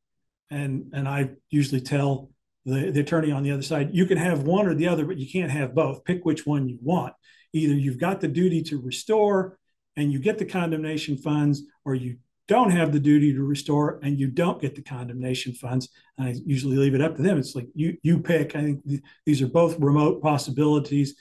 And 0.51 0.93
and 0.93 1.07
I 1.07 1.31
usually 1.51 1.81
tell 1.81 2.31
the, 2.65 2.91
the 2.91 3.01
attorney 3.01 3.33
on 3.33 3.43
the 3.43 3.51
other 3.51 3.63
side, 3.63 3.91
you 3.93 4.07
can 4.07 4.19
have 4.19 4.45
one 4.45 4.67
or 4.67 4.75
the 4.75 4.89
other, 4.89 5.05
but 5.05 5.19
you 5.19 5.31
can't 5.31 5.51
have 5.51 5.75
both. 5.75 6.05
Pick 6.05 6.25
which 6.25 6.47
one 6.47 6.69
you 6.69 6.79
want. 6.81 7.15
Either 7.53 7.75
you've 7.75 7.99
got 7.99 8.21
the 8.21 8.29
duty 8.29 8.63
to 8.63 8.81
restore 8.81 9.59
and 9.97 10.11
you 10.13 10.19
get 10.19 10.39
the 10.39 10.45
condemnation 10.45 11.19
funds, 11.19 11.63
or 11.85 11.95
you 11.95 12.17
don't 12.49 12.71
have 12.71 12.93
the 12.93 13.01
duty 13.01 13.33
to 13.35 13.43
restore 13.43 14.01
and 14.03 14.19
you 14.19 14.27
don't 14.27 14.61
get 14.61 14.75
the 14.75 14.83
condemnation 14.83 15.53
funds. 15.53 15.89
And 16.17 16.29
I 16.29 16.35
usually 16.45 16.77
leave 16.77 16.95
it 16.95 17.03
up 17.03 17.17
to 17.17 17.23
them. 17.23 17.39
It's 17.39 17.55
like 17.55 17.69
you 17.75 17.99
you 18.03 18.21
pick. 18.21 18.57
I 18.57 18.63
think 18.63 18.85
th- 18.87 19.03
these 19.27 19.43
are 19.43 19.49
both 19.49 19.79
remote 19.79 20.23
possibilities. 20.23 21.15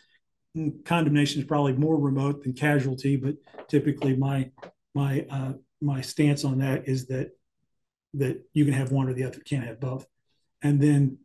Mm, 0.58 0.84
condemnation 0.84 1.41
is 1.41 1.48
probably 1.48 1.74
more 1.74 1.98
remote 1.98 2.43
than 2.43 2.53
casualty, 2.53 3.15
but 3.15 3.36
typically 3.70 4.15
my 4.15 4.51
my 4.93 5.25
uh, 5.29 5.53
my 5.81 6.01
stance 6.01 6.43
on 6.43 6.60
that 6.60 6.88
is 6.88 7.08
that 7.08 7.31
that 8.13 8.43
you 8.53 8.65
can 8.65 8.74
have 8.74 8.91
one 8.91 9.08
or 9.08 9.13
the 9.13 9.24
other, 9.24 9.39
can't 9.39 9.65
have 9.65 9.79
both. 9.79 10.05
And 10.62 10.81
then 10.81 11.17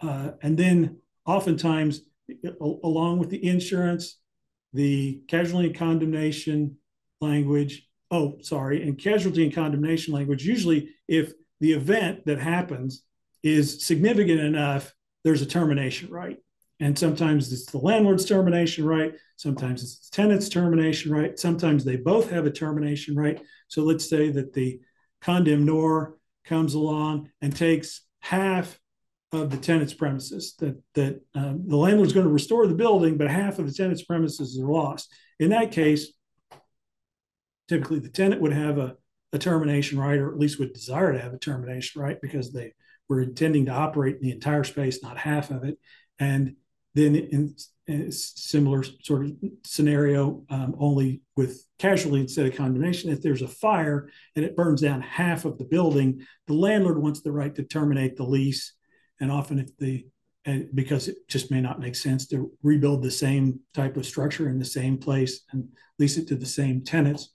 uh, 0.00 0.32
and 0.42 0.58
then 0.58 0.98
oftentimes, 1.24 2.02
along 2.60 3.18
with 3.18 3.30
the 3.30 3.46
insurance, 3.46 4.18
the 4.72 5.22
casualty 5.28 5.68
and 5.68 5.76
condemnation 5.76 6.76
language, 7.20 7.88
oh, 8.10 8.38
sorry, 8.40 8.82
and 8.82 8.98
casualty 8.98 9.44
and 9.44 9.54
condemnation 9.54 10.12
language, 10.12 10.44
usually 10.44 10.90
if 11.06 11.32
the 11.60 11.72
event 11.72 12.26
that 12.26 12.40
happens 12.40 13.04
is 13.44 13.84
significant 13.84 14.40
enough, 14.40 14.92
there's 15.22 15.42
a 15.42 15.46
termination 15.46 16.10
right. 16.10 16.38
And 16.82 16.98
sometimes 16.98 17.52
it's 17.52 17.66
the 17.66 17.78
landlord's 17.78 18.24
termination 18.24 18.84
right. 18.84 19.14
Sometimes 19.36 19.84
it's 19.84 20.10
the 20.10 20.16
tenant's 20.16 20.48
termination 20.48 21.12
right. 21.12 21.38
Sometimes 21.38 21.84
they 21.84 21.94
both 21.94 22.28
have 22.30 22.44
a 22.44 22.50
termination 22.50 23.14
right. 23.14 23.40
So 23.68 23.82
let's 23.82 24.10
say 24.10 24.30
that 24.30 24.52
the 24.52 24.80
condemnor 25.20 26.14
comes 26.44 26.74
along 26.74 27.30
and 27.40 27.54
takes 27.54 28.00
half 28.18 28.80
of 29.30 29.50
the 29.52 29.58
tenant's 29.58 29.94
premises 29.94 30.56
that 30.58 30.82
that 30.94 31.20
um, 31.36 31.62
the 31.68 31.76
landlord's 31.76 32.12
going 32.12 32.26
to 32.26 32.32
restore 32.32 32.66
the 32.66 32.74
building, 32.74 33.16
but 33.16 33.30
half 33.30 33.60
of 33.60 33.68
the 33.68 33.72
tenant's 33.72 34.02
premises 34.02 34.58
are 34.58 34.66
lost. 34.66 35.08
In 35.38 35.50
that 35.50 35.70
case, 35.70 36.12
typically 37.68 38.00
the 38.00 38.08
tenant 38.08 38.40
would 38.40 38.52
have 38.52 38.78
a, 38.78 38.96
a 39.32 39.38
termination 39.38 40.00
right, 40.00 40.18
or 40.18 40.32
at 40.32 40.38
least 40.38 40.58
would 40.58 40.72
desire 40.72 41.12
to 41.12 41.20
have 41.20 41.32
a 41.32 41.38
termination 41.38 42.02
right 42.02 42.20
because 42.20 42.52
they 42.52 42.74
were 43.08 43.22
intending 43.22 43.66
to 43.66 43.72
operate 43.72 44.16
in 44.16 44.22
the 44.22 44.32
entire 44.32 44.64
space, 44.64 45.00
not 45.00 45.16
half 45.16 45.52
of 45.52 45.62
it. 45.62 45.78
And 46.18 46.56
then 46.94 47.14
in, 47.14 47.54
in 47.86 48.02
a 48.02 48.12
similar 48.12 48.82
sort 49.02 49.24
of 49.24 49.32
scenario, 49.64 50.44
um, 50.50 50.74
only 50.78 51.22
with 51.36 51.66
casualty 51.78 52.20
instead 52.20 52.46
of 52.46 52.56
condemnation, 52.56 53.10
if 53.10 53.22
there's 53.22 53.42
a 53.42 53.48
fire 53.48 54.10
and 54.36 54.44
it 54.44 54.56
burns 54.56 54.80
down 54.80 55.00
half 55.00 55.44
of 55.44 55.58
the 55.58 55.64
building, 55.64 56.24
the 56.46 56.54
landlord 56.54 56.98
wants 56.98 57.20
the 57.22 57.32
right 57.32 57.54
to 57.54 57.62
terminate 57.62 58.16
the 58.16 58.24
lease 58.24 58.74
and 59.20 59.30
often 59.30 59.58
if 59.58 59.76
the 59.78 60.06
and 60.44 60.68
because 60.74 61.06
it 61.06 61.16
just 61.28 61.52
may 61.52 61.60
not 61.60 61.78
make 61.78 61.94
sense 61.94 62.26
to 62.26 62.50
rebuild 62.64 63.02
the 63.02 63.10
same 63.10 63.60
type 63.74 63.96
of 63.96 64.04
structure 64.04 64.48
in 64.48 64.58
the 64.58 64.64
same 64.64 64.98
place 64.98 65.42
and 65.52 65.68
lease 66.00 66.16
it 66.16 66.26
to 66.26 66.34
the 66.34 66.46
same 66.46 66.82
tenants. 66.82 67.32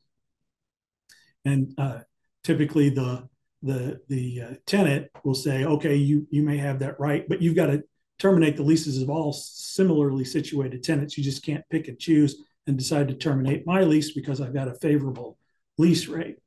And 1.46 1.74
uh, 1.78 2.00
typically 2.44 2.90
the 2.90 3.30
the 3.64 4.02
the 4.10 4.42
uh, 4.42 4.54
tenant 4.66 5.08
will 5.24 5.36
say, 5.36 5.64
okay, 5.64 5.96
you 5.96 6.28
you 6.30 6.44
may 6.44 6.58
have 6.58 6.80
that 6.80 7.00
right, 7.00 7.28
but 7.28 7.42
you've 7.42 7.56
got 7.56 7.68
to 7.68 7.84
terminate 8.20 8.58
the 8.58 8.64
leases 8.64 9.02
of 9.02 9.10
all 9.10 9.34
similarly 9.34 10.26
situated 10.26 10.84
tenants. 10.84 11.18
You 11.18 11.24
just 11.24 11.44
can't 11.44 11.64
pick 11.70 11.88
and 11.88 12.00
choose 12.00 12.44
and 12.66 12.78
decide 12.78 13.08
to 13.08 13.14
terminate 13.14 13.66
my 13.66 13.82
lease 13.82 14.12
because 14.12 14.42
I've 14.42 14.54
got 14.54 14.68
a 14.68 14.76
favorable 14.76 15.38
lease 15.78 16.08
rate 16.08 16.38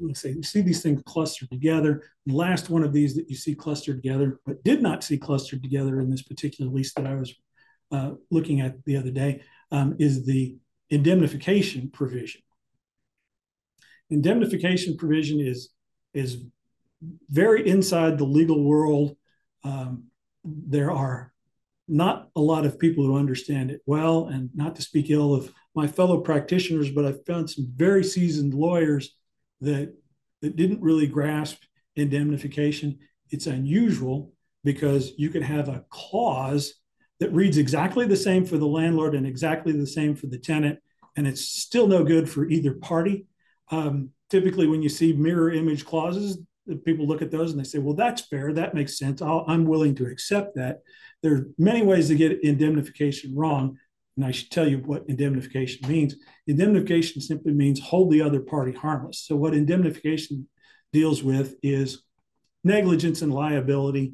let's 0.00 0.20
say 0.20 0.30
you 0.30 0.42
see 0.42 0.60
these 0.60 0.82
things 0.82 1.02
clustered 1.04 1.50
together. 1.50 2.02
The 2.26 2.34
last 2.34 2.70
one 2.70 2.82
of 2.82 2.92
these 2.92 3.14
that 3.16 3.28
you 3.28 3.36
see 3.36 3.54
clustered 3.54 4.02
together, 4.02 4.40
but 4.46 4.64
did 4.64 4.82
not 4.82 5.04
see 5.04 5.18
clustered 5.18 5.62
together 5.62 6.00
in 6.00 6.10
this 6.10 6.22
particular 6.22 6.70
lease 6.70 6.94
that 6.94 7.06
I 7.06 7.14
was 7.14 7.34
uh, 7.92 8.12
looking 8.30 8.60
at 8.60 8.84
the 8.84 8.96
other 8.96 9.10
day, 9.10 9.42
um, 9.70 9.96
is 9.98 10.24
the 10.24 10.56
indemnification 10.90 11.90
provision. 11.90 12.40
Indemnification 14.10 14.96
provision 14.96 15.40
is 15.40 15.70
is 16.14 16.44
very 17.28 17.68
inside 17.68 18.16
the 18.16 18.24
legal 18.24 18.64
world. 18.64 19.16
Um, 19.62 20.04
there 20.46 20.90
are 20.90 21.32
not 21.88 22.28
a 22.34 22.40
lot 22.40 22.66
of 22.66 22.78
people 22.78 23.04
who 23.04 23.16
understand 23.16 23.70
it 23.70 23.80
well, 23.86 24.26
and 24.26 24.50
not 24.54 24.74
to 24.76 24.82
speak 24.82 25.10
ill 25.10 25.34
of 25.34 25.52
my 25.74 25.86
fellow 25.86 26.20
practitioners, 26.20 26.90
but 26.90 27.04
I've 27.04 27.24
found 27.26 27.48
some 27.48 27.70
very 27.74 28.02
seasoned 28.02 28.54
lawyers 28.54 29.16
that 29.60 29.94
that 30.42 30.56
didn't 30.56 30.82
really 30.82 31.06
grasp 31.06 31.62
indemnification. 31.94 32.98
It's 33.30 33.46
unusual 33.46 34.32
because 34.64 35.12
you 35.16 35.30
could 35.30 35.42
have 35.42 35.68
a 35.68 35.84
clause 35.90 36.74
that 37.20 37.32
reads 37.32 37.56
exactly 37.56 38.06
the 38.06 38.16
same 38.16 38.44
for 38.44 38.58
the 38.58 38.66
landlord 38.66 39.14
and 39.14 39.26
exactly 39.26 39.72
the 39.72 39.86
same 39.86 40.14
for 40.14 40.26
the 40.26 40.38
tenant, 40.38 40.78
and 41.16 41.26
it's 41.26 41.42
still 41.42 41.86
no 41.86 42.04
good 42.04 42.28
for 42.28 42.48
either 42.48 42.74
party. 42.74 43.26
Um, 43.70 44.10
typically, 44.28 44.66
when 44.66 44.82
you 44.82 44.88
see 44.88 45.12
mirror 45.12 45.50
image 45.52 45.84
clauses, 45.84 46.38
people 46.84 47.06
look 47.06 47.22
at 47.22 47.30
those 47.30 47.50
and 47.50 47.60
they 47.60 47.64
say, 47.64 47.78
"Well, 47.78 47.94
that's 47.94 48.22
fair. 48.22 48.52
That 48.52 48.74
makes 48.74 48.98
sense. 48.98 49.22
i 49.22 49.44
am 49.48 49.66
willing 49.66 49.94
to 49.96 50.06
accept 50.06 50.56
that." 50.56 50.80
There 51.22 51.34
are 51.34 51.48
many 51.58 51.82
ways 51.82 52.08
to 52.08 52.14
get 52.14 52.42
indemnification 52.42 53.34
wrong, 53.34 53.78
and 54.16 54.24
I 54.24 54.30
should 54.30 54.50
tell 54.50 54.68
you 54.68 54.78
what 54.78 55.04
indemnification 55.08 55.88
means. 55.88 56.16
Indemnification 56.46 57.20
simply 57.20 57.52
means 57.52 57.80
hold 57.80 58.10
the 58.10 58.22
other 58.22 58.40
party 58.40 58.72
harmless. 58.72 59.20
So, 59.20 59.36
what 59.36 59.54
indemnification 59.54 60.48
deals 60.92 61.22
with 61.22 61.56
is 61.62 62.02
negligence 62.64 63.22
and 63.22 63.32
liability. 63.32 64.12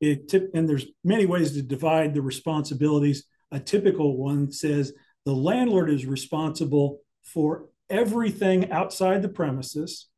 It 0.00 0.32
and 0.54 0.68
there's 0.68 0.86
many 1.02 1.26
ways 1.26 1.52
to 1.52 1.62
divide 1.62 2.14
the 2.14 2.22
responsibilities. 2.22 3.24
A 3.50 3.60
typical 3.60 4.16
one 4.16 4.50
says 4.50 4.92
the 5.24 5.34
landlord 5.34 5.90
is 5.90 6.06
responsible 6.06 7.00
for 7.22 7.68
everything 7.88 8.70
outside 8.70 9.22
the 9.22 9.28
premises 9.28 10.08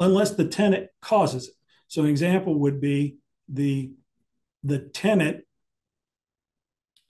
unless 0.00 0.32
the 0.32 0.46
tenant 0.46 0.88
causes 1.00 1.48
it. 1.48 1.54
So 1.88 2.02
an 2.02 2.08
example 2.08 2.58
would 2.60 2.80
be 2.80 3.16
the 3.48 3.92
the 4.64 4.80
tenant 4.80 5.44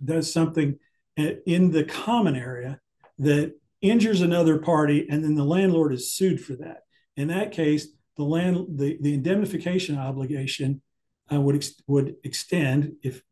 does 0.04 0.30
something 0.30 0.78
in 1.16 1.70
the 1.70 1.84
common 1.84 2.36
area 2.36 2.80
that 3.18 3.54
injures 3.80 4.20
another 4.20 4.58
party 4.58 5.06
and 5.08 5.24
then 5.24 5.34
the 5.34 5.44
landlord 5.44 5.92
is 5.92 6.12
sued 6.12 6.44
for 6.44 6.54
that. 6.56 6.82
In 7.16 7.28
that 7.28 7.52
case, 7.52 7.88
the 8.16 8.24
land 8.24 8.66
the, 8.78 8.98
the 9.00 9.14
indemnification 9.14 9.98
obligation 9.98 10.82
uh, 11.32 11.40
would 11.40 11.56
ex- 11.56 11.82
would 11.86 12.16
extend 12.24 12.92
if, 13.02 13.22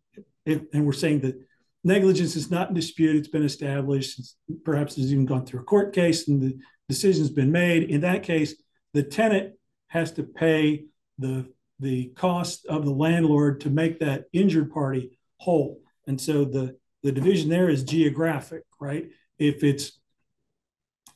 if 0.44 0.62
and 0.72 0.86
we're 0.86 0.92
saying 0.92 1.20
that 1.20 1.36
negligence 1.82 2.36
is 2.36 2.50
not 2.50 2.68
in 2.68 2.74
dispute 2.74 3.16
it's 3.16 3.28
been 3.28 3.44
established 3.44 4.36
perhaps 4.64 4.96
it's 4.96 5.10
even 5.10 5.26
gone 5.26 5.44
through 5.44 5.60
a 5.60 5.64
court 5.64 5.94
case 5.94 6.28
and 6.28 6.42
the 6.42 6.58
decision's 6.88 7.30
been 7.30 7.52
made 7.52 7.84
in 7.84 8.00
that 8.00 8.22
case 8.22 8.54
the 8.94 9.02
tenant 9.02 9.54
has 9.88 10.12
to 10.12 10.22
pay 10.22 10.86
the 11.18 11.46
the 11.80 12.06
cost 12.16 12.64
of 12.66 12.84
the 12.84 12.92
landlord 12.92 13.60
to 13.60 13.68
make 13.68 13.98
that 13.98 14.24
injured 14.32 14.72
party 14.72 15.18
whole. 15.38 15.82
And 16.06 16.18
so 16.18 16.44
the 16.44 16.76
the 17.02 17.12
division 17.12 17.50
there 17.50 17.68
is 17.68 17.84
geographic 17.84 18.62
right? 18.80 19.10
If 19.38 19.62
it's 19.62 20.00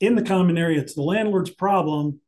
in 0.00 0.14
the 0.14 0.22
common 0.22 0.58
area 0.58 0.80
it's 0.80 0.94
the 0.94 1.02
landlord's 1.02 1.50
problem 1.50 2.20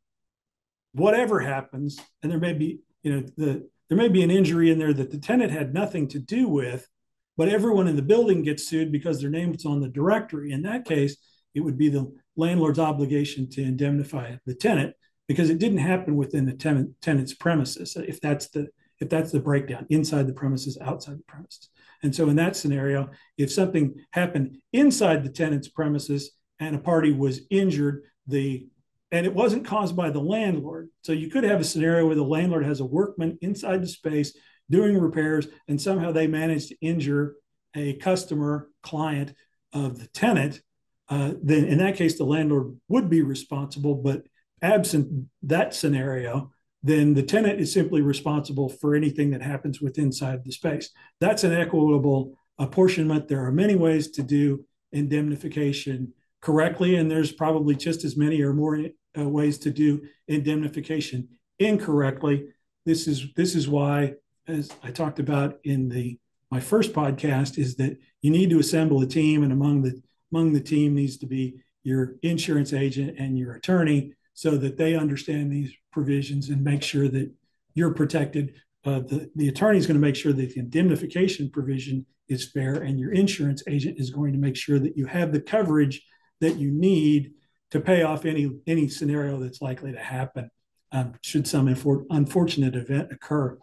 whatever 0.93 1.41
happens, 1.41 1.99
and 2.23 2.31
there 2.31 2.39
may 2.39 2.53
be, 2.53 2.81
you 3.03 3.13
know, 3.13 3.27
the 3.37 3.69
there 3.89 3.99
may 3.99 4.09
be 4.09 4.23
an 4.23 4.31
injury 4.31 4.71
in 4.71 4.79
there 4.79 4.93
that 4.93 5.11
the 5.11 5.19
tenant 5.19 5.51
had 5.51 5.75
nothing 5.75 6.07
to 6.09 6.21
do 6.21 6.47
with, 6.49 6.89
but 7.37 7.49
everyone 7.49 7.89
in 7.89 7.97
the 7.97 8.03
building 8.03 8.43
gets 8.43 8.69
sued 8.69 8.93
because 8.93 9.21
their 9.21 9.31
name 9.31 9.53
is 9.53 9.67
on 9.67 9.81
the 9.81 9.89
directory. 9.89 10.53
In 10.53 10.63
that 10.63 10.85
case, 10.85 11.17
it 11.55 11.61
would 11.61 11.77
be 11.77 11.89
the 11.89 12.13
landlord's 12.37 12.79
obligation 12.79 13.51
to 13.51 13.63
indemnify 13.63 14.37
the 14.47 14.55
tenant 14.55 14.95
because 15.31 15.49
it 15.49 15.61
didn't 15.61 15.79
happen 15.79 16.17
within 16.17 16.45
the 16.45 16.53
tenant, 16.53 16.91
tenant's 17.01 17.33
premises. 17.33 17.95
If 17.95 18.21
that's 18.21 18.49
the 18.49 18.67
if 18.99 19.09
that's 19.09 19.31
the 19.31 19.39
breakdown 19.39 19.87
inside 19.89 20.27
the 20.27 20.33
premises, 20.33 20.77
outside 20.83 21.21
the 21.21 21.29
premises. 21.29 21.69
And 22.03 22.13
so 22.13 22.29
in 22.29 22.35
that 22.35 22.57
scenario, 22.57 23.11
if 23.39 23.53
something 23.53 23.95
happened 24.11 24.59
inside 24.73 25.23
the 25.23 25.31
tenant's 25.31 25.69
premises 25.69 26.33
and 26.59 26.75
a 26.75 26.81
party 26.81 27.13
was 27.13 27.43
injured, 27.49 28.03
the 28.27 28.67
and 29.13 29.25
it 29.25 29.33
wasn't 29.33 29.65
caused 29.65 29.95
by 29.95 30.11
the 30.11 30.19
landlord. 30.19 30.89
So 31.05 31.13
you 31.13 31.31
could 31.31 31.45
have 31.45 31.61
a 31.61 31.65
scenario 31.65 32.07
where 32.07 32.17
the 32.17 32.25
landlord 32.25 32.67
has 32.67 32.81
a 32.81 32.85
workman 32.85 33.39
inside 33.41 33.83
the 33.83 33.87
space 33.87 34.37
doing 34.69 34.99
repairs, 34.99 35.47
and 35.69 35.81
somehow 35.81 36.11
they 36.11 36.27
manage 36.27 36.71
to 36.71 36.77
injure 36.81 37.37
a 37.77 37.93
customer 37.99 38.69
client 38.83 39.33
of 39.73 40.01
the 40.01 40.09
tenant. 40.09 40.61
Uh, 41.09 41.35
then 41.41 41.67
in 41.67 41.79
that 41.79 41.95
case, 41.95 42.19
the 42.19 42.25
landlord 42.25 42.77
would 42.89 43.09
be 43.09 43.23
responsible. 43.23 43.95
But 43.95 44.25
absent 44.63 45.27
that 45.43 45.75
scenario, 45.75 46.53
then 46.83 47.15
the 47.15 47.23
tenant 47.23 47.61
is 47.61 47.73
simply 47.73 48.01
responsible 48.01 48.69
for 48.69 48.95
anything 48.95 49.31
that 49.31 49.43
happens 49.43 49.81
within 49.81 50.07
inside 50.07 50.45
the 50.45 50.53
space. 50.53 50.91
That's 51.21 51.45
an 51.45 51.53
equitable 51.53 52.39
apportionment. 52.59 53.29
There 53.29 53.45
are 53.45 53.53
many 53.53 53.75
ways 53.75 54.11
to 54.13 54.23
do 54.23 54.65
indemnification 54.93 56.13
correctly, 56.41 56.97
and 56.97 57.11
there's 57.11 57.33
probably 57.33 57.75
just 57.75 58.05
as 58.05 58.17
many 58.17 58.41
or 58.43 58.53
more 58.53 58.79
uh, 59.19 59.29
ways 59.29 59.59
to 59.59 59.71
do 59.71 60.03
indemnification 60.29 61.29
incorrectly. 61.59 62.49
This 62.87 63.07
is 63.07 63.27
this 63.37 63.55
is 63.55 63.69
why, 63.69 64.15
as 64.49 64.71
I 64.83 64.91
talked 64.91 65.19
about 65.19 65.59
in 65.65 65.89
the 65.89 66.19
my 66.51 66.61
first 66.61 66.93
podcast, 66.93 67.59
is 67.59 67.77
that 67.77 67.99
you 68.23 68.31
need 68.31 68.51
to 68.51 68.59
assemble 68.59 69.03
a 69.03 69.07
team, 69.07 69.43
and 69.43 69.53
among 69.53 69.83
the 69.83 70.01
among 70.33 70.53
the 70.53 70.61
team 70.61 70.95
needs 70.95 71.19
to 71.19 71.27
be 71.27 71.57
your 71.83 72.17
insurance 72.23 72.73
agent 72.73 73.19
and 73.19 73.39
your 73.39 73.55
attorney, 73.55 74.15
so 74.41 74.57
that 74.57 74.79
they 74.79 74.97
understand 74.97 75.53
these 75.53 75.71
provisions 75.93 76.49
and 76.49 76.65
make 76.65 76.83
sure 76.83 77.09
that 77.09 77.31
you're 77.75 77.93
protected. 77.93 78.55
Uh, 78.87 79.01
the 79.01 79.31
the 79.37 79.49
attorney 79.49 79.77
is 79.77 79.87
going 79.87 80.01
to 80.01 80.07
make 80.07 80.17
sure 80.17 80.33
that 80.33 80.55
the 80.55 80.59
indemnification 80.59 81.51
provision 81.51 82.07
is 82.31 82.51
fair, 82.51 82.77
and 82.77 82.99
your 82.99 83.13
insurance 83.13 83.63
agent 83.69 83.99
is 84.01 84.09
going 84.09 84.33
to 84.33 84.39
make 84.39 84.57
sure 84.57 84.79
that 84.79 84.97
you 84.97 85.05
have 85.05 85.31
the 85.31 85.43
coverage 85.43 86.01
that 86.41 86.57
you 86.57 86.71
need 86.71 87.33
to 87.71 87.81
pay 87.81 88.03
off 88.03 88.25
any 88.25 88.51
any 88.67 88.89
scenario 88.89 89.39
that's 89.39 89.61
likely 89.61 89.93
to 89.93 90.01
happen 90.01 90.51
um, 90.91 91.13
should 91.21 91.47
some 91.47 91.67
infor- 91.67 92.07
unfortunate 92.09 92.75
event 92.75 93.13
occur. 93.13 93.59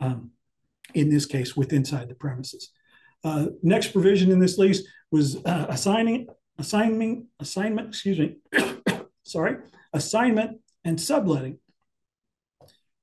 Um, 0.00 0.32
in 0.94 1.10
this 1.10 1.26
case, 1.26 1.56
with 1.56 1.72
inside 1.72 2.08
the 2.08 2.16
premises. 2.16 2.72
Uh, 3.22 3.46
next 3.62 3.92
provision 3.92 4.32
in 4.32 4.40
this 4.40 4.58
lease 4.58 4.82
was 5.12 5.36
uh, 5.44 5.66
assigning 5.68 6.26
assignment 6.58 7.26
assignment. 7.38 7.90
Excuse 7.90 8.18
me. 8.18 8.36
sorry, 9.22 9.58
assignment 9.92 10.60
and 10.84 11.00
subletting. 11.00 11.58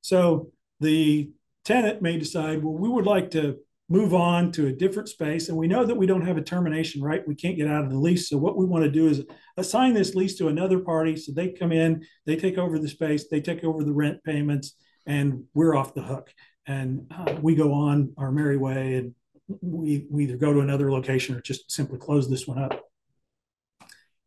So 0.01 0.51
the 0.79 1.31
tenant 1.63 2.01
may 2.01 2.17
decide, 2.17 2.63
well, 2.63 2.77
we 2.77 2.89
would 2.89 3.05
like 3.05 3.31
to 3.31 3.57
move 3.87 4.13
on 4.13 4.51
to 4.51 4.67
a 4.67 4.71
different 4.71 5.09
space. 5.09 5.47
And 5.49 5.57
we 5.57 5.67
know 5.67 5.85
that 5.85 5.95
we 5.95 6.07
don't 6.07 6.25
have 6.25 6.37
a 6.37 6.41
termination 6.41 7.01
right. 7.01 7.27
We 7.27 7.35
can't 7.35 7.57
get 7.57 7.67
out 7.67 7.83
of 7.83 7.91
the 7.91 7.97
lease. 7.97 8.29
So 8.29 8.37
what 8.37 8.57
we 8.57 8.65
want 8.65 8.83
to 8.83 8.91
do 8.91 9.07
is 9.07 9.23
assign 9.57 9.93
this 9.93 10.15
lease 10.15 10.35
to 10.37 10.47
another 10.47 10.79
party. 10.79 11.15
So 11.15 11.31
they 11.31 11.49
come 11.49 11.71
in, 11.71 12.05
they 12.25 12.35
take 12.35 12.57
over 12.57 12.79
the 12.79 12.87
space, 12.87 13.27
they 13.27 13.41
take 13.41 13.63
over 13.63 13.83
the 13.83 13.93
rent 13.93 14.23
payments, 14.23 14.75
and 15.05 15.43
we're 15.53 15.75
off 15.75 15.93
the 15.93 16.01
hook. 16.01 16.33
And 16.65 17.11
uh, 17.15 17.35
we 17.41 17.53
go 17.53 17.73
on 17.73 18.13
our 18.17 18.31
merry 18.31 18.57
way 18.57 18.95
and 18.95 19.13
we, 19.61 20.07
we 20.09 20.23
either 20.23 20.37
go 20.37 20.51
to 20.51 20.61
another 20.61 20.91
location 20.91 21.35
or 21.35 21.41
just 21.41 21.71
simply 21.71 21.99
close 21.99 22.27
this 22.27 22.47
one 22.47 22.57
up. 22.57 22.81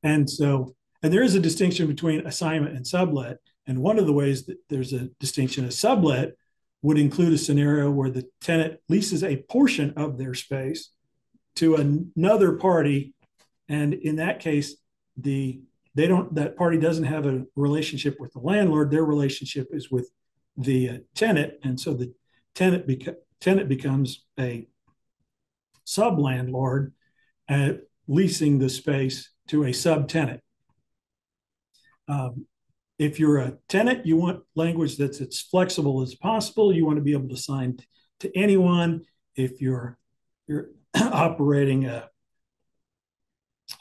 And 0.05 0.31
so, 0.31 0.77
and 1.03 1.13
there 1.13 1.23
is 1.23 1.35
a 1.35 1.41
distinction 1.41 1.87
between 1.87 2.27
assignment 2.27 2.77
and 2.77 2.87
sublet. 2.87 3.39
And 3.67 3.83
one 3.83 3.99
of 3.99 4.07
the 4.07 4.13
ways 4.13 4.47
that 4.47 4.59
there's 4.69 4.93
a 4.93 5.09
distinction, 5.21 5.65
a 5.65 5.71
sublet 5.71 6.35
would 6.83 6.99
include 6.99 7.33
a 7.33 7.39
scenario 7.39 7.91
where 7.91 8.11
the 8.11 8.29
tenant 8.41 8.81
leases 8.89 9.23
a 9.23 9.43
portion 9.49 9.93
of 9.97 10.19
their 10.19 10.35
space 10.35 10.91
to 11.57 11.77
another 11.77 12.53
party. 12.53 13.15
And 13.69 13.95
in 13.95 14.17
that 14.17 14.41
case 14.41 14.77
the 15.17 15.61
they 15.95 16.07
don't 16.07 16.33
that 16.37 16.57
party 16.57 16.79
doesn't 16.79 17.05
have 17.05 17.27
a 17.27 17.45
relationship 17.57 18.17
with 18.21 18.33
the 18.33 18.39
landlord. 18.39 18.91
Their 18.91 19.05
relationship 19.05 19.69
is 19.73 19.91
with 19.91 20.11
the 20.57 20.89
uh, 20.89 20.99
tenant. 21.15 21.55
And 21.65 21.79
so 21.79 21.93
the 21.93 22.13
tenant 22.55 22.87
beca- 22.87 23.17
tenant 23.41 23.69
becomes 23.69 24.25
a 24.39 24.69
sub 25.85 26.19
landlord 26.21 26.93
at 27.49 27.81
leasing 28.07 28.59
the 28.59 28.69
space 28.69 29.31
to 29.49 29.65
a 29.65 29.73
sub 29.73 30.09
tenant 30.09 30.41
um, 32.09 32.47
if 32.99 33.21
you're 33.21 33.39
a 33.39 33.57
tenant, 33.69 34.07
you 34.07 34.17
want 34.17 34.43
language 34.57 34.97
that's 34.97 35.21
as 35.21 35.41
flexible 35.41 36.03
as 36.03 36.15
possible. 36.15 36.73
You 36.73 36.85
want 36.85 36.97
to 36.97 37.03
be 37.03 37.13
able 37.13 37.29
to 37.29 37.37
sign 37.37 37.79
to 38.21 38.37
anyone. 38.37 39.03
If 39.37 39.61
you're 39.61 39.97
you're 40.47 40.71
operating 40.95 41.87
a 41.87 42.09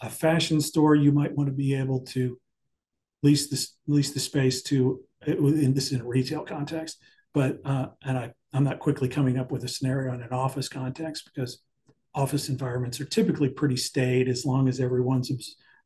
a 0.02 0.10
fashion 0.10 0.62
store, 0.62 0.96
you 0.96 1.12
might 1.12 1.36
want 1.36 1.48
to 1.48 1.56
be 1.56 1.74
able 1.74 2.02
to 2.02 2.38
lease 3.24 3.50
this 3.50 3.76
lease 3.88 4.12
the 4.12 4.20
space 4.20 4.62
to 4.64 5.02
in 5.26 5.74
this 5.74 5.92
in 5.92 6.02
a 6.02 6.06
retail 6.06 6.44
context. 6.44 7.00
But 7.34 7.60
uh, 7.66 7.88
and 8.04 8.18
I 8.18 8.34
I'm 8.54 8.64
not 8.64 8.80
quickly 8.80 9.10
coming 9.10 9.40
up 9.40 9.52
with 9.52 9.64
a 9.64 9.68
scenario 9.68 10.14
in 10.14 10.22
an 10.22 10.32
office 10.32 10.70
context 10.70 11.30
because 11.34 11.60
office 12.14 12.50
environments 12.50 13.00
are 13.00 13.06
typically 13.06 13.50
pretty 13.50 13.78
staid 13.78 14.28
as 14.28 14.46
long 14.46 14.68
as 14.68 14.80
everyone's 14.80 15.32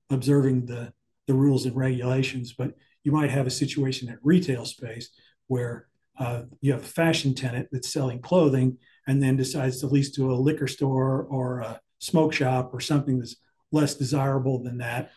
observing 0.10 0.66
the 0.66 0.94
the 1.32 1.38
rules 1.38 1.66
and 1.66 1.78
regulations. 1.78 2.52
But 2.52 2.74
you 3.04 3.14
might 3.14 3.30
have 3.30 3.48
a 3.48 3.52
situation 3.52 4.10
at 4.10 4.20
retail 4.22 4.66
space 4.66 5.10
where 5.48 5.88
uh, 6.20 6.44
you 6.60 6.74
have 6.74 6.84
a 6.84 6.88
fashion 7.02 7.34
tenant 7.34 7.70
that's 7.72 7.92
selling 7.92 8.22
clothing 8.22 8.78
and 9.08 9.24
then 9.24 9.38
decides 9.38 9.80
to 9.80 9.88
lease 9.88 10.12
to 10.12 10.32
a 10.32 10.36
liquor 10.36 10.68
store 10.68 11.24
or 11.24 11.62
a 11.62 11.80
smoke 12.00 12.34
shop 12.34 12.72
or 12.74 12.82
something 12.82 13.18
that's 13.18 13.38
less 13.72 13.96
desirable 13.96 14.62
than 14.62 14.80
that. 14.80 15.12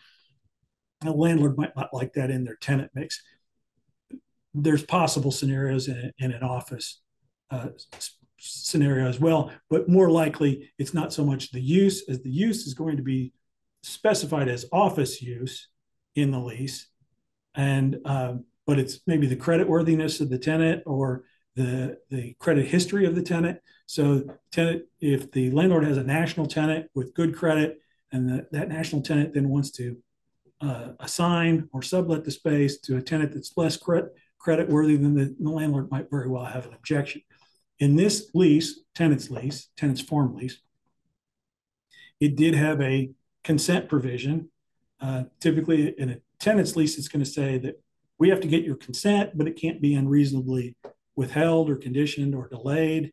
A 1.05 1.11
landlord 1.11 1.57
might 1.57 1.75
not 1.75 1.93
like 1.93 2.13
that 2.13 2.31
in 2.31 2.45
their 2.45 2.55
tenant 2.55 2.91
mix. 2.95 3.21
There's 4.53 4.83
possible 4.83 5.31
scenarios 5.31 5.89
in, 5.89 6.13
in 6.17 6.31
an 6.31 6.43
office 6.43 7.01
uh, 7.51 7.67
scenario 8.39 9.09
as 9.09 9.19
well, 9.19 9.51
but 9.69 9.89
more 9.89 10.09
likely 10.09 10.71
it's 10.79 10.93
not 10.93 11.11
so 11.11 11.25
much 11.25 11.51
the 11.51 11.59
use 11.59 12.07
as 12.07 12.21
the 12.21 12.31
use 12.31 12.65
is 12.65 12.73
going 12.73 12.95
to 12.95 13.03
be 13.03 13.33
specified 13.83 14.47
as 14.47 14.65
office 14.71 15.21
use 15.21 15.67
in 16.15 16.31
the 16.31 16.39
lease 16.39 16.87
and 17.55 17.99
uh, 18.05 18.33
but 18.65 18.79
it's 18.79 18.99
maybe 19.07 19.27
the 19.27 19.35
credit 19.35 19.67
worthiness 19.67 20.19
of 20.21 20.29
the 20.29 20.37
tenant 20.37 20.83
or 20.85 21.23
the 21.55 21.97
the 22.09 22.35
credit 22.39 22.67
history 22.67 23.05
of 23.05 23.15
the 23.15 23.21
tenant. 23.21 23.59
So 23.85 24.23
tenant, 24.51 24.83
if 24.99 25.31
the 25.31 25.51
landlord 25.51 25.85
has 25.85 25.97
a 25.97 26.03
national 26.03 26.47
tenant 26.47 26.89
with 26.95 27.13
good 27.13 27.35
credit, 27.35 27.79
and 28.11 28.27
the, 28.27 28.47
that 28.51 28.69
national 28.69 29.01
tenant 29.01 29.33
then 29.33 29.49
wants 29.49 29.71
to 29.71 29.97
uh, 30.61 30.89
assign 30.99 31.69
or 31.71 31.81
sublet 31.81 32.23
the 32.23 32.31
space 32.31 32.79
to 32.79 32.97
a 32.97 33.01
tenant 33.01 33.33
that's 33.33 33.53
less 33.55 33.77
credit 33.77 34.13
credit 34.39 34.69
worthy, 34.69 34.95
then 34.95 35.15
the, 35.15 35.35
the 35.39 35.49
landlord 35.49 35.89
might 35.89 36.09
very 36.09 36.29
well 36.29 36.45
have 36.45 36.67
an 36.67 36.73
objection. 36.73 37.21
In 37.79 37.95
this 37.95 38.29
lease, 38.33 38.79
tenant's 38.93 39.29
lease, 39.31 39.69
tenant's 39.75 40.01
form 40.01 40.35
lease, 40.35 40.59
it 42.19 42.35
did 42.35 42.53
have 42.53 42.79
a 42.79 43.11
consent 43.43 43.89
provision. 43.89 44.49
Uh, 45.01 45.23
typically, 45.39 45.99
in 45.99 46.09
a 46.09 46.17
tenant's 46.39 46.75
lease, 46.75 46.97
it's 46.97 47.07
going 47.07 47.23
to 47.23 47.29
say 47.29 47.57
that 47.57 47.81
we 48.17 48.29
have 48.29 48.39
to 48.41 48.47
get 48.47 48.63
your 48.63 48.75
consent, 48.75 49.37
but 49.37 49.47
it 49.47 49.59
can't 49.59 49.81
be 49.81 49.95
unreasonably 49.95 50.75
withheld 51.15 51.69
or 51.69 51.75
conditioned 51.75 52.33
or 52.33 52.47
delayed. 52.47 53.11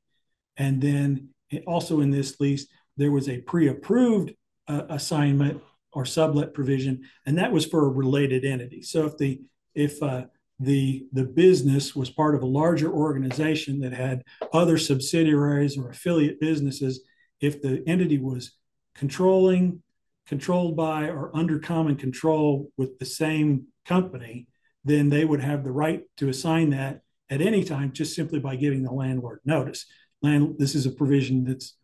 And 0.56 0.80
then 0.80 1.30
it, 1.50 1.64
also 1.66 2.00
in 2.00 2.10
this 2.10 2.38
lease, 2.40 2.66
there 2.96 3.12
was 3.12 3.28
a 3.28 3.40
pre-approved 3.40 4.32
uh, 4.68 4.82
assignment 4.88 5.62
or 5.92 6.04
sublet 6.04 6.54
provision, 6.54 7.02
and 7.26 7.36
that 7.38 7.52
was 7.52 7.66
for 7.66 7.86
a 7.86 7.90
related 7.90 8.44
entity. 8.44 8.82
So 8.82 9.06
if 9.06 9.18
the 9.18 9.40
if 9.74 10.02
uh, 10.02 10.24
the 10.58 11.06
the 11.12 11.24
business 11.24 11.94
was 11.94 12.10
part 12.10 12.34
of 12.34 12.42
a 12.42 12.46
larger 12.46 12.90
organization 12.90 13.80
that 13.80 13.92
had 13.92 14.22
other 14.52 14.78
subsidiaries 14.78 15.76
or 15.76 15.90
affiliate 15.90 16.40
businesses, 16.40 17.00
if 17.40 17.60
the 17.60 17.82
entity 17.86 18.18
was 18.18 18.52
controlling, 18.94 19.82
controlled 20.26 20.76
by, 20.76 21.08
or 21.08 21.34
under 21.34 21.58
common 21.58 21.96
control 21.96 22.70
with 22.76 22.98
the 22.98 23.04
same 23.04 23.66
company, 23.84 24.46
then 24.84 25.08
they 25.08 25.24
would 25.24 25.40
have 25.40 25.64
the 25.64 25.72
right 25.72 26.02
to 26.16 26.28
assign 26.28 26.70
that 26.70 27.02
at 27.30 27.40
any 27.40 27.64
time 27.64 27.92
just 27.92 28.14
simply 28.14 28.38
by 28.38 28.56
giving 28.56 28.82
the 28.82 28.92
landlord 28.92 29.40
notice. 29.44 29.86
Land, 30.20 30.56
this 30.58 30.74
is 30.74 30.86
a 30.86 30.90
provision 30.90 31.44
that's 31.44 31.76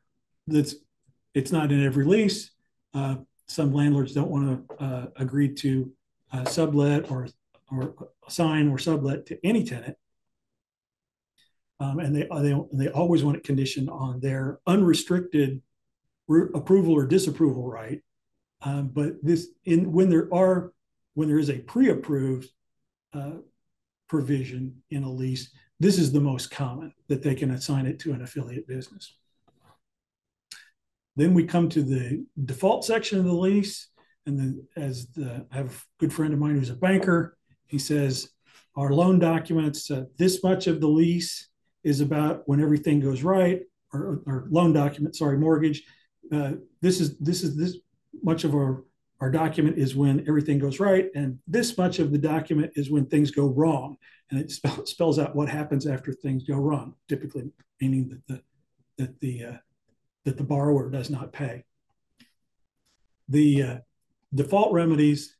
that's 0.46 0.76
it's 1.34 1.52
not 1.52 1.72
in 1.72 1.84
every 1.84 2.04
lease. 2.04 2.50
Uh, 2.94 3.16
some 3.46 3.72
landlords 3.72 4.12
don't 4.12 4.30
want 4.30 4.68
to 4.68 4.84
uh, 4.84 5.06
agree 5.16 5.54
to 5.54 5.90
uh, 6.32 6.44
sublet 6.44 7.10
or 7.10 7.28
or 7.70 7.94
assign 8.26 8.68
or 8.68 8.78
sublet 8.78 9.26
to 9.26 9.38
any 9.44 9.64
tenant, 9.64 9.96
um, 11.80 11.98
and 11.98 12.14
they 12.14 12.28
they 12.42 12.54
they 12.72 12.88
always 12.88 13.24
want 13.24 13.36
it 13.36 13.44
conditioned 13.44 13.90
on 13.90 14.20
their 14.20 14.60
unrestricted 14.66 15.62
re- 16.28 16.48
approval 16.54 16.92
or 16.92 17.06
disapproval 17.06 17.68
right. 17.68 18.02
Um, 18.62 18.88
but 18.88 19.14
this 19.22 19.48
in 19.64 19.92
when 19.92 20.10
there 20.10 20.32
are 20.32 20.72
when 21.14 21.28
there 21.28 21.38
is 21.38 21.50
a 21.50 21.58
pre-approved 21.58 22.48
uh, 23.12 23.38
provision 24.08 24.82
in 24.90 25.02
a 25.04 25.10
lease, 25.10 25.50
this 25.80 25.98
is 25.98 26.12
the 26.12 26.20
most 26.20 26.50
common 26.50 26.92
that 27.08 27.22
they 27.22 27.34
can 27.34 27.52
assign 27.52 27.86
it 27.86 27.98
to 28.00 28.12
an 28.12 28.22
affiliate 28.22 28.66
business. 28.66 29.14
Then 31.16 31.34
we 31.34 31.44
come 31.44 31.68
to 31.70 31.82
the 31.82 32.24
default 32.44 32.84
section 32.84 33.18
of 33.18 33.24
the 33.24 33.32
lease. 33.32 33.88
And 34.26 34.38
then, 34.38 34.66
as 34.76 35.08
the, 35.08 35.44
I 35.50 35.56
have 35.56 35.66
a 35.72 35.78
good 35.98 36.12
friend 36.12 36.32
of 36.32 36.38
mine 36.38 36.56
who's 36.56 36.70
a 36.70 36.76
banker, 36.76 37.36
he 37.66 37.78
says, 37.78 38.30
Our 38.76 38.92
loan 38.92 39.18
documents, 39.18 39.90
uh, 39.90 40.04
this 40.16 40.44
much 40.44 40.68
of 40.68 40.80
the 40.80 40.86
lease 40.86 41.48
is 41.82 42.00
about 42.00 42.42
when 42.46 42.60
everything 42.60 43.00
goes 43.00 43.22
right, 43.22 43.62
or, 43.92 44.20
or 44.26 44.46
loan 44.50 44.72
document, 44.72 45.16
sorry, 45.16 45.38
mortgage. 45.38 45.82
Uh, 46.30 46.52
this 46.82 47.00
is 47.00 47.18
this 47.18 47.42
is 47.42 47.56
this 47.56 47.78
much 48.22 48.44
of 48.44 48.54
our 48.54 48.84
our 49.20 49.30
document 49.30 49.78
is 49.78 49.96
when 49.96 50.24
everything 50.28 50.58
goes 50.58 50.78
right, 50.78 51.10
and 51.14 51.38
this 51.46 51.76
much 51.76 51.98
of 51.98 52.12
the 52.12 52.18
document 52.18 52.72
is 52.76 52.88
when 52.90 53.06
things 53.06 53.32
go 53.32 53.46
wrong. 53.46 53.96
And 54.30 54.38
it 54.38 54.50
spell, 54.50 54.86
spells 54.86 55.18
out 55.18 55.34
what 55.34 55.48
happens 55.48 55.86
after 55.86 56.12
things 56.12 56.44
go 56.44 56.56
wrong, 56.56 56.94
typically 57.08 57.50
meaning 57.80 58.08
that 58.10 58.26
the 58.26 58.42
that 58.98 59.20
the 59.20 59.44
uh, 59.44 59.56
that 60.24 60.36
the 60.36 60.44
borrower 60.44 60.90
does 60.90 61.10
not 61.10 61.32
pay. 61.32 61.64
The 63.28 63.62
uh, 63.62 63.78
default 64.34 64.72
remedies 64.72 65.36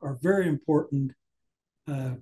are 0.00 0.18
very 0.22 0.48
important 0.48 1.12
uh, 1.90 2.14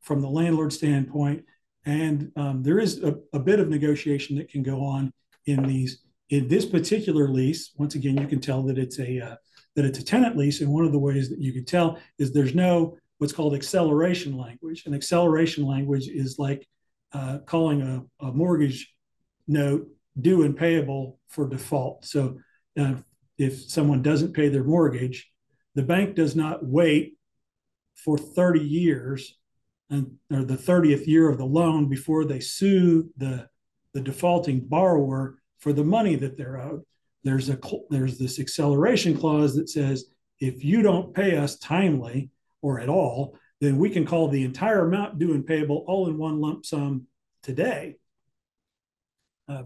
from 0.00 0.20
the 0.20 0.28
landlord 0.28 0.72
standpoint, 0.72 1.44
and 1.84 2.32
um, 2.36 2.62
there 2.62 2.78
is 2.78 3.02
a, 3.02 3.18
a 3.32 3.38
bit 3.38 3.60
of 3.60 3.68
negotiation 3.68 4.36
that 4.36 4.48
can 4.48 4.62
go 4.62 4.82
on 4.84 5.12
in 5.46 5.62
these 5.62 6.05
in 6.30 6.48
this 6.48 6.66
particular 6.66 7.28
lease, 7.28 7.72
once 7.76 7.94
again, 7.94 8.16
you 8.16 8.26
can 8.26 8.40
tell 8.40 8.62
that 8.64 8.78
it's 8.78 8.98
a 8.98 9.20
uh, 9.20 9.36
that 9.76 9.84
it's 9.84 9.98
a 9.98 10.04
tenant 10.04 10.36
lease, 10.36 10.60
and 10.60 10.72
one 10.72 10.84
of 10.84 10.92
the 10.92 10.98
ways 10.98 11.28
that 11.30 11.40
you 11.40 11.52
can 11.52 11.64
tell 11.64 11.98
is 12.18 12.32
there's 12.32 12.54
no 12.54 12.96
what's 13.18 13.32
called 13.32 13.54
acceleration 13.54 14.36
language. 14.36 14.84
And 14.86 14.94
acceleration 14.94 15.64
language 15.64 16.08
is 16.08 16.38
like 16.38 16.66
uh, 17.12 17.38
calling 17.46 17.82
a, 17.82 18.26
a, 18.26 18.32
mortgage 18.32 18.92
note 19.48 19.88
due 20.20 20.42
and 20.42 20.56
payable 20.56 21.18
for 21.28 21.48
default. 21.48 22.04
So 22.04 22.38
uh, 22.78 22.96
if 23.38 23.70
someone 23.70 24.02
doesn't 24.02 24.34
pay 24.34 24.48
their 24.48 24.64
mortgage, 24.64 25.30
the 25.74 25.82
bank 25.82 26.14
does 26.14 26.36
not 26.36 26.64
wait 26.64 27.16
for 27.94 28.18
30 28.18 28.60
years 28.60 29.38
and 29.88 30.16
or 30.32 30.42
the 30.42 30.56
30th 30.56 31.06
year 31.06 31.30
of 31.30 31.38
the 31.38 31.46
loan 31.46 31.88
before 31.88 32.24
they 32.24 32.40
sue 32.40 33.08
the 33.16 33.48
the 33.94 34.00
defaulting 34.00 34.60
borrower 34.60 35.38
for 35.58 35.72
the 35.72 35.84
money 35.84 36.16
that 36.16 36.36
they're 36.36 36.60
owed. 36.60 36.82
There's 37.24 37.48
a 37.48 37.58
there's 37.90 38.18
this 38.18 38.38
acceleration 38.38 39.18
clause 39.18 39.56
that 39.56 39.68
says 39.68 40.06
if 40.38 40.64
you 40.64 40.82
don't 40.82 41.14
pay 41.14 41.36
us 41.36 41.58
timely 41.58 42.30
or 42.62 42.80
at 42.80 42.88
all, 42.88 43.36
then 43.60 43.78
we 43.78 43.90
can 43.90 44.04
call 44.04 44.28
the 44.28 44.44
entire 44.44 44.86
amount 44.86 45.18
due 45.18 45.34
and 45.34 45.46
payable 45.46 45.84
all 45.88 46.08
in 46.08 46.18
one 46.18 46.40
lump 46.40 46.64
sum 46.66 47.06
today. 47.42 47.96
Uh, 49.48 49.64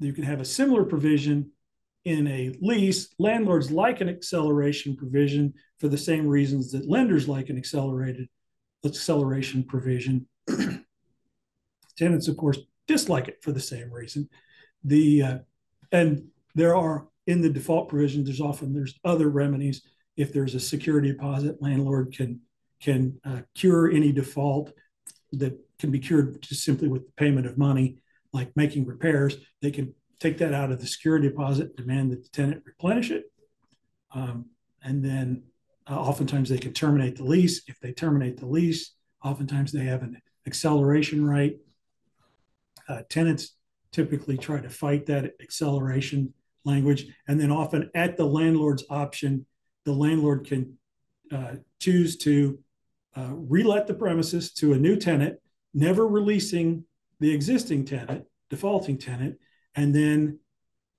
you 0.00 0.12
can 0.12 0.24
have 0.24 0.40
a 0.40 0.44
similar 0.44 0.84
provision 0.84 1.52
in 2.04 2.26
a 2.26 2.54
lease. 2.60 3.14
Landlords 3.18 3.70
like 3.70 4.00
an 4.00 4.08
acceleration 4.08 4.96
provision 4.96 5.54
for 5.78 5.88
the 5.88 5.98
same 5.98 6.26
reasons 6.26 6.72
that 6.72 6.88
lenders 6.88 7.28
like 7.28 7.50
an 7.50 7.56
accelerated 7.56 8.28
acceleration 8.84 9.62
provision. 9.62 10.26
Tenants, 11.96 12.28
of 12.28 12.36
course, 12.36 12.58
dislike 12.86 13.28
it 13.28 13.42
for 13.42 13.52
the 13.52 13.60
same 13.60 13.92
reason 13.92 14.28
the 14.84 15.22
uh, 15.22 15.38
and 15.92 16.28
there 16.54 16.76
are 16.76 17.06
in 17.26 17.40
the 17.40 17.50
default 17.50 17.88
provision 17.88 18.24
there's 18.24 18.40
often 18.40 18.72
there's 18.72 18.98
other 19.04 19.28
remedies. 19.28 19.82
If 20.16 20.32
there's 20.32 20.54
a 20.54 20.60
security 20.60 21.12
deposit 21.12 21.62
landlord 21.62 22.14
can 22.14 22.40
can 22.80 23.20
uh, 23.24 23.40
cure 23.54 23.90
any 23.90 24.12
default 24.12 24.72
that 25.32 25.58
can 25.78 25.90
be 25.90 25.98
cured 25.98 26.40
just 26.42 26.64
simply 26.64 26.88
with 26.88 27.06
the 27.06 27.12
payment 27.12 27.46
of 27.46 27.58
money 27.58 28.02
like 28.32 28.56
making 28.56 28.86
repairs. 28.86 29.36
They 29.62 29.70
can 29.70 29.94
take 30.20 30.38
that 30.38 30.54
out 30.54 30.70
of 30.70 30.80
the 30.80 30.86
security 30.86 31.28
deposit 31.28 31.76
demand 31.76 32.12
that 32.12 32.22
the 32.22 32.28
tenant 32.30 32.62
replenish 32.66 33.10
it. 33.10 33.24
Um, 34.12 34.46
and 34.82 35.04
then 35.04 35.44
uh, 35.88 35.98
oftentimes 35.98 36.48
they 36.48 36.58
can 36.58 36.72
terminate 36.72 37.16
the 37.16 37.24
lease. 37.24 37.62
If 37.66 37.78
they 37.80 37.92
terminate 37.92 38.38
the 38.38 38.46
lease 38.46 38.92
oftentimes 39.24 39.72
they 39.72 39.84
have 39.84 40.02
an 40.02 40.20
acceleration 40.46 41.26
right. 41.26 41.56
Uh, 42.88 43.02
tenants 43.08 43.54
typically 43.98 44.38
try 44.38 44.60
to 44.60 44.70
fight 44.70 45.06
that 45.06 45.32
acceleration 45.42 46.32
language. 46.64 47.06
And 47.26 47.40
then 47.40 47.50
often 47.50 47.90
at 47.96 48.16
the 48.16 48.24
landlord's 48.24 48.84
option, 48.88 49.44
the 49.84 49.92
landlord 49.92 50.46
can 50.46 50.78
uh, 51.32 51.54
choose 51.80 52.16
to 52.18 52.60
uh, 53.16 53.32
relet 53.34 53.88
the 53.88 53.94
premises 53.94 54.52
to 54.52 54.72
a 54.72 54.78
new 54.78 54.94
tenant, 54.94 55.40
never 55.74 56.06
releasing 56.06 56.84
the 57.18 57.34
existing 57.34 57.86
tenant, 57.86 58.24
defaulting 58.50 58.98
tenant, 58.98 59.36
and 59.74 59.92
then 59.92 60.38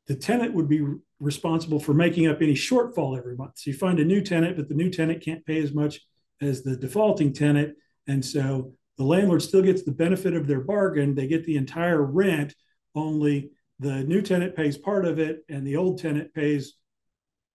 the 0.08 0.16
tenant 0.16 0.54
would 0.54 0.68
be 0.68 0.86
responsible 1.22 1.80
for 1.80 1.94
making 1.94 2.28
up 2.28 2.42
any 2.42 2.54
shortfall 2.54 3.18
every 3.18 3.38
month. 3.38 3.54
So 3.56 3.70
you 3.70 3.78
find 3.78 4.00
a 4.00 4.04
new 4.14 4.22
tenant, 4.22 4.58
but 4.58 4.68
the 4.68 4.76
new 4.76 4.90
tenant 4.90 5.24
can't 5.24 5.46
pay 5.46 5.62
as 5.62 5.72
much 5.74 6.02
as 6.42 6.64
the 6.64 6.76
defaulting 6.76 7.32
tenant. 7.32 7.78
And 8.08 8.26
so 8.26 8.74
the 8.98 9.06
landlord 9.06 9.42
still 9.42 9.62
gets 9.62 9.84
the 9.84 9.94
benefit 9.94 10.34
of 10.34 10.48
their 10.48 10.60
bargain. 10.60 11.16
They 11.16 11.28
get 11.28 11.46
the 11.46 11.56
entire 11.56 12.02
rent, 12.04 12.54
only 12.96 13.52
the 13.80 14.04
new 14.04 14.22
tenant 14.22 14.56
pays 14.56 14.78
part 14.78 15.06
of 15.06 15.20
it 15.20 15.46
and 15.50 15.66
the 15.66 15.78
old 15.78 16.00
tenant 16.00 16.34
pays 16.34 16.74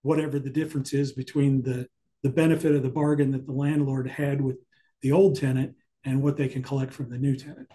whatever 0.03 0.39
the 0.39 0.51
difference 0.51 0.93
is 0.93 1.13
between 1.13 1.63
the, 1.63 1.87
the 2.23 2.31
benefit 2.31 2.75
of 2.75 2.83
the 2.83 2.89
bargain 2.89 3.31
that 3.33 3.47
the 3.47 3.53
landlord 3.53 4.09
had 4.09 4.41
with 4.41 4.57
the 5.03 5.13
old 5.13 5.39
tenant 5.39 5.75
and 6.05 6.23
what 6.23 6.37
they 6.37 6.49
can 6.49 6.63
collect 6.63 6.93
from 6.93 7.11
the 7.11 7.19
new 7.19 7.37
tenant. 7.37 7.71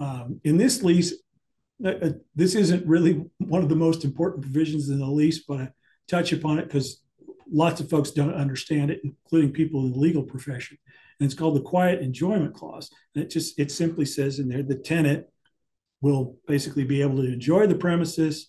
Um, 0.00 0.40
in 0.44 0.56
this 0.56 0.82
lease, 0.82 1.14
uh, 1.84 1.88
uh 1.90 2.10
this 2.34 2.54
isn't 2.54 2.86
really 2.86 3.24
one 3.38 3.62
of 3.62 3.68
the 3.68 3.76
most 3.76 4.04
important 4.04 4.42
provisions 4.42 4.88
in 4.88 4.98
the 4.98 5.06
lease, 5.06 5.44
but 5.46 5.60
I 5.60 5.68
touch 6.08 6.32
upon 6.32 6.58
it 6.58 6.64
because 6.64 7.02
lots 7.50 7.80
of 7.80 7.88
folks 7.88 8.10
don't 8.10 8.34
understand 8.34 8.90
it, 8.90 9.00
including 9.04 9.52
people 9.52 9.84
in 9.84 9.92
the 9.92 9.98
legal 9.98 10.22
profession 10.22 10.78
and 11.22 11.30
it's 11.30 11.38
called 11.38 11.54
the 11.54 11.60
quiet 11.60 12.00
enjoyment 12.00 12.52
clause. 12.52 12.90
And 13.14 13.22
it 13.22 13.30
just 13.30 13.56
it 13.56 13.70
simply 13.70 14.04
says 14.04 14.40
in 14.40 14.48
there 14.48 14.64
the 14.64 14.74
tenant 14.74 15.26
will 16.00 16.36
basically 16.48 16.82
be 16.82 17.00
able 17.00 17.18
to 17.18 17.32
enjoy 17.32 17.68
the 17.68 17.76
premises 17.76 18.48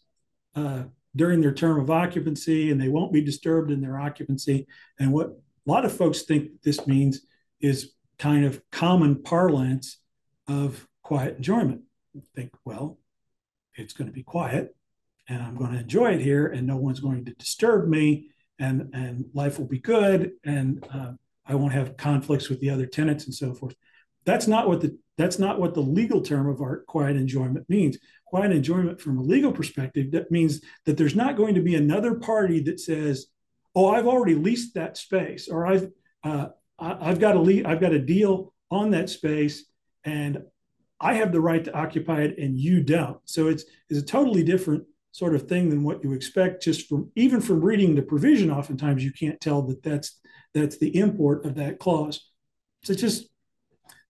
uh, 0.56 0.86
during 1.16 1.40
their 1.40 1.54
term 1.54 1.80
of 1.80 1.92
occupancy, 1.92 2.72
and 2.72 2.82
they 2.82 2.88
won't 2.90 3.14
be 3.14 3.22
disturbed 3.22 3.70
in 3.70 3.80
their 3.80 4.00
occupancy. 4.00 4.66
And 5.00 5.14
what 5.14 5.28
a 5.28 5.72
lot 5.72 5.86
of 5.86 5.96
folks 5.96 6.24
think 6.24 6.64
this 6.64 6.88
means 6.88 7.22
is 7.62 7.92
kind 8.18 8.44
of 8.44 8.60
common 8.72 9.22
parlance 9.22 10.00
of 10.48 10.88
quiet 11.04 11.38
enjoyment. 11.38 11.82
think, 12.36 12.54
well, 12.66 12.98
it's 13.76 13.94
going 13.94 14.08
to 14.08 14.14
be 14.14 14.24
quiet, 14.24 14.76
and 15.30 15.44
I'm 15.44 15.56
going 15.56 15.74
to 15.74 15.80
enjoy 15.80 16.14
it 16.14 16.22
here, 16.22 16.48
and 16.48 16.66
no 16.66 16.78
one's 16.78 17.00
going 17.00 17.24
to 17.26 17.34
disturb 17.36 17.88
me, 17.88 18.30
and 18.58 18.90
and 18.96 19.26
life 19.36 19.60
will 19.60 19.68
be 19.68 19.80
good, 19.80 20.32
and 20.44 20.84
uh, 20.92 21.12
I 21.46 21.56
won't 21.56 21.74
have 21.74 21.98
conflicts 21.98 22.50
with 22.50 22.60
the 22.60 22.70
other 22.70 22.86
tenants 22.86 23.26
and 23.26 23.34
so 23.34 23.54
forth. 23.54 23.76
That's 24.26 24.48
not 24.48 24.68
what 24.68 24.82
the 24.82 24.98
that's 25.18 25.38
not 25.38 25.60
what 25.60 25.74
the 25.74 25.82
legal 25.82 26.22
term 26.22 26.50
of 26.50 26.62
our 26.62 26.80
quiet 26.88 27.16
enjoyment 27.16 27.70
means. 27.70 27.98
Quiet 28.26 28.52
enjoyment 28.52 29.00
from 29.00 29.20
a 29.20 29.22
legal 29.22 29.52
perspective, 29.52 30.12
that 30.12 30.32
means 30.32 30.62
that 30.86 30.98
there's 30.98 31.16
not 31.16 31.38
going 31.38 31.54
to 31.56 31.62
be 31.62 31.76
another 31.76 32.16
party 32.16 32.60
that 32.62 32.80
says, 32.80 33.28
"Oh, 33.76 33.90
I've 33.90 34.08
already 34.08 34.36
leased 34.36 34.74
that 34.74 34.98
space," 34.98 35.50
or 35.50 35.68
"I've 35.68 35.90
uh, 36.24 36.48
I've 36.80 37.20
got 37.20 37.36
a 37.36 37.40
le- 37.40 37.68
I've 37.68 37.82
got 37.82 37.94
a 37.94 38.00
deal 38.00 38.54
on 38.72 38.92
that 38.92 39.10
space, 39.10 39.66
and 40.04 40.42
I 41.00 41.16
have 41.16 41.32
the 41.32 41.42
right 41.42 41.64
to 41.64 41.78
occupy 41.78 42.22
it, 42.22 42.40
and 42.40 42.58
you 42.58 42.82
don't." 42.84 43.20
So 43.26 43.48
it's 43.48 43.66
it's 43.90 44.00
a 44.00 44.06
totally 44.06 44.44
different 44.44 44.86
sort 45.12 45.36
of 45.36 45.48
thing 45.48 45.70
than 45.70 45.84
what 45.84 46.04
you 46.04 46.14
expect 46.14 46.64
just 46.64 46.90
from 46.90 47.12
even 47.16 47.40
from 47.40 47.62
reading 47.62 47.94
the 47.94 48.02
provision. 48.02 48.50
Oftentimes, 48.50 49.04
you 49.04 49.12
can't 49.12 49.40
tell 49.40 49.62
that 49.64 49.84
that's 49.84 50.20
that's 50.54 50.78
the 50.78 50.96
import 50.98 51.46
of 51.46 51.56
that 51.56 51.80
clause. 51.80 52.30
So 52.84 52.94
just 52.94 53.28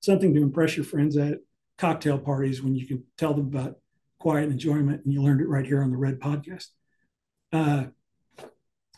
something 0.02 0.34
to 0.34 0.42
impress 0.42 0.76
your 0.76 0.86
friends 0.86 1.16
at 1.18 1.40
cocktail 1.78 2.18
parties 2.18 2.62
when 2.62 2.76
you 2.76 2.86
can 2.86 3.04
tell 3.18 3.34
them 3.34 3.48
about 3.48 3.78
quiet 4.20 4.50
enjoyment, 4.50 5.04
and 5.04 5.14
you 5.14 5.22
learned 5.22 5.42
it 5.42 5.48
right 5.48 5.66
here 5.66 5.84
on 5.84 5.92
the 5.92 5.98
Red 5.98 6.20
Podcast. 6.20 6.68
Uh, 7.52 7.86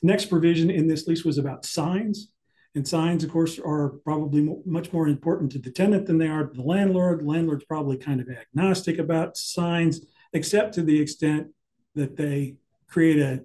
next 0.01 0.25
provision 0.25 0.69
in 0.69 0.87
this 0.87 1.07
lease 1.07 1.25
was 1.25 1.37
about 1.37 1.65
signs. 1.65 2.29
And 2.75 2.85
signs, 2.85 3.23
of 3.23 3.31
course, 3.31 3.57
are 3.57 3.89
probably 4.03 4.53
much 4.65 4.91
more 4.91 5.07
important 5.07 5.51
to 5.53 5.59
the 5.59 5.71
tenant 5.71 6.05
than 6.05 6.17
they 6.17 6.27
are 6.27 6.45
to 6.45 6.53
the 6.53 6.61
landlord. 6.61 7.21
The 7.21 7.25
landlord's 7.25 7.63
probably 7.63 7.97
kind 7.97 8.19
of 8.19 8.27
agnostic 8.29 8.99
about 8.99 9.37
signs, 9.37 10.01
except 10.33 10.73
to 10.73 10.83
the 10.83 10.99
extent 10.99 11.47
that 11.95 12.17
they 12.17 12.57
create 12.87 13.19
a, 13.19 13.43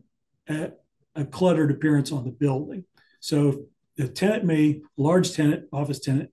a, 0.48 0.72
a 1.14 1.24
cluttered 1.24 1.70
appearance 1.70 2.10
on 2.10 2.24
the 2.24 2.32
building. 2.32 2.84
So 3.20 3.66
the 4.00 4.08
tenant 4.08 4.44
may, 4.44 4.80
large 4.96 5.32
tenant, 5.32 5.66
office 5.72 6.00
tenant, 6.00 6.30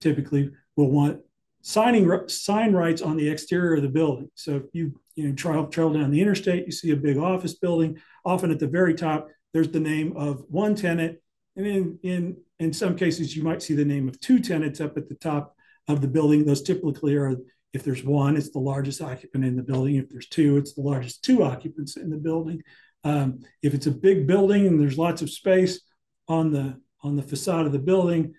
typically 0.00 0.50
will 0.76 0.90
want 0.90 1.20
signing 1.62 2.08
sign 2.28 2.72
rights 2.72 3.02
on 3.02 3.16
the 3.16 3.28
exterior 3.28 3.74
of 3.74 3.82
the 3.82 3.88
building. 3.88 4.30
So 4.34 4.56
if 4.56 4.62
you 4.72 4.98
you 5.16 5.28
know 5.28 5.34
travel 5.34 5.66
travel 5.66 5.94
down 5.94 6.10
the 6.10 6.20
interstate, 6.20 6.66
you 6.66 6.72
see 6.72 6.92
a 6.92 6.96
big 6.96 7.18
office 7.18 7.54
building. 7.54 7.98
Often 8.24 8.52
at 8.52 8.60
the 8.60 8.68
very 8.68 8.94
top, 8.94 9.28
there's 9.52 9.70
the 9.70 9.80
name 9.80 10.16
of 10.16 10.44
one 10.48 10.74
tenant, 10.74 11.18
and 11.56 11.66
in 11.66 11.98
in 12.02 12.36
in 12.58 12.72
some 12.72 12.96
cases, 12.96 13.36
you 13.36 13.42
might 13.42 13.62
see 13.62 13.74
the 13.74 13.84
name 13.84 14.08
of 14.08 14.20
two 14.20 14.38
tenants 14.38 14.80
up 14.80 14.96
at 14.96 15.08
the 15.08 15.16
top 15.16 15.54
of 15.88 16.00
the 16.00 16.08
building. 16.08 16.44
Those 16.44 16.62
typically 16.62 17.16
are 17.16 17.36
if 17.72 17.84
there's 17.84 18.04
one, 18.04 18.36
it's 18.36 18.50
the 18.50 18.58
largest 18.58 19.00
occupant 19.00 19.44
in 19.44 19.56
the 19.56 19.62
building. 19.62 19.96
If 19.96 20.08
there's 20.08 20.28
two, 20.28 20.56
it's 20.56 20.74
the 20.74 20.80
largest 20.80 21.22
two 21.24 21.42
occupants 21.42 21.96
in 21.96 22.10
the 22.10 22.16
building. 22.16 22.62
Um, 23.04 23.40
if 23.62 23.74
it's 23.74 23.86
a 23.86 23.92
big 23.92 24.26
building 24.26 24.66
and 24.66 24.80
there's 24.80 24.98
lots 24.98 25.22
of 25.22 25.30
space 25.30 25.80
on 26.28 26.52
the 26.52 26.80
on 27.02 27.16
the 27.16 27.22
facade 27.22 27.66
of 27.66 27.72
the 27.72 27.78
building, 27.78 28.34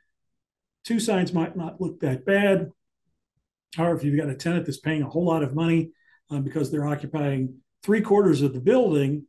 two 0.83 0.99
signs 0.99 1.33
might 1.33 1.55
not 1.55 1.81
look 1.81 1.99
that 1.99 2.25
bad. 2.25 2.71
However, 3.75 3.95
if 3.95 4.03
you've 4.03 4.19
got 4.19 4.29
a 4.29 4.35
tenant 4.35 4.65
that's 4.65 4.79
paying 4.79 5.01
a 5.01 5.09
whole 5.09 5.25
lot 5.25 5.43
of 5.43 5.55
money 5.55 5.91
um, 6.29 6.43
because 6.43 6.71
they're 6.71 6.87
occupying 6.87 7.55
three 7.83 8.01
quarters 8.01 8.41
of 8.41 8.53
the 8.53 8.59
building 8.59 9.25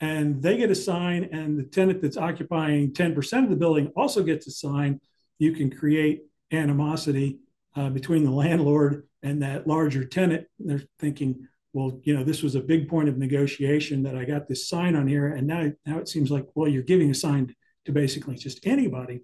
and 0.00 0.42
they 0.42 0.58
get 0.58 0.70
a 0.70 0.74
sign, 0.74 1.28
and 1.32 1.58
the 1.58 1.62
tenant 1.62 2.02
that's 2.02 2.18
occupying 2.18 2.92
10% 2.92 3.44
of 3.44 3.50
the 3.50 3.56
building 3.56 3.90
also 3.96 4.22
gets 4.22 4.46
a 4.46 4.50
sign, 4.50 5.00
you 5.38 5.52
can 5.52 5.70
create 5.70 6.22
animosity 6.52 7.38
uh, 7.74 7.88
between 7.88 8.22
the 8.22 8.30
landlord 8.42 9.06
and 9.22 9.42
that 9.42 9.66
larger 9.66 10.04
tenant. 10.04 10.46
They're 10.58 10.82
thinking, 10.98 11.48
well, 11.72 11.98
you 12.04 12.14
know, 12.14 12.24
this 12.24 12.42
was 12.42 12.54
a 12.54 12.60
big 12.60 12.88
point 12.88 13.08
of 13.08 13.16
negotiation 13.16 14.02
that 14.02 14.16
I 14.16 14.24
got 14.24 14.48
this 14.48 14.68
sign 14.68 14.96
on 14.96 15.06
here, 15.06 15.28
and 15.28 15.46
now 15.46 15.72
now 15.84 15.98
it 15.98 16.08
seems 16.08 16.30
like, 16.30 16.46
well, 16.54 16.68
you're 16.68 16.82
giving 16.82 17.10
a 17.10 17.14
sign 17.14 17.54
to 17.86 17.92
basically 17.92 18.36
just 18.36 18.66
anybody. 18.66 19.20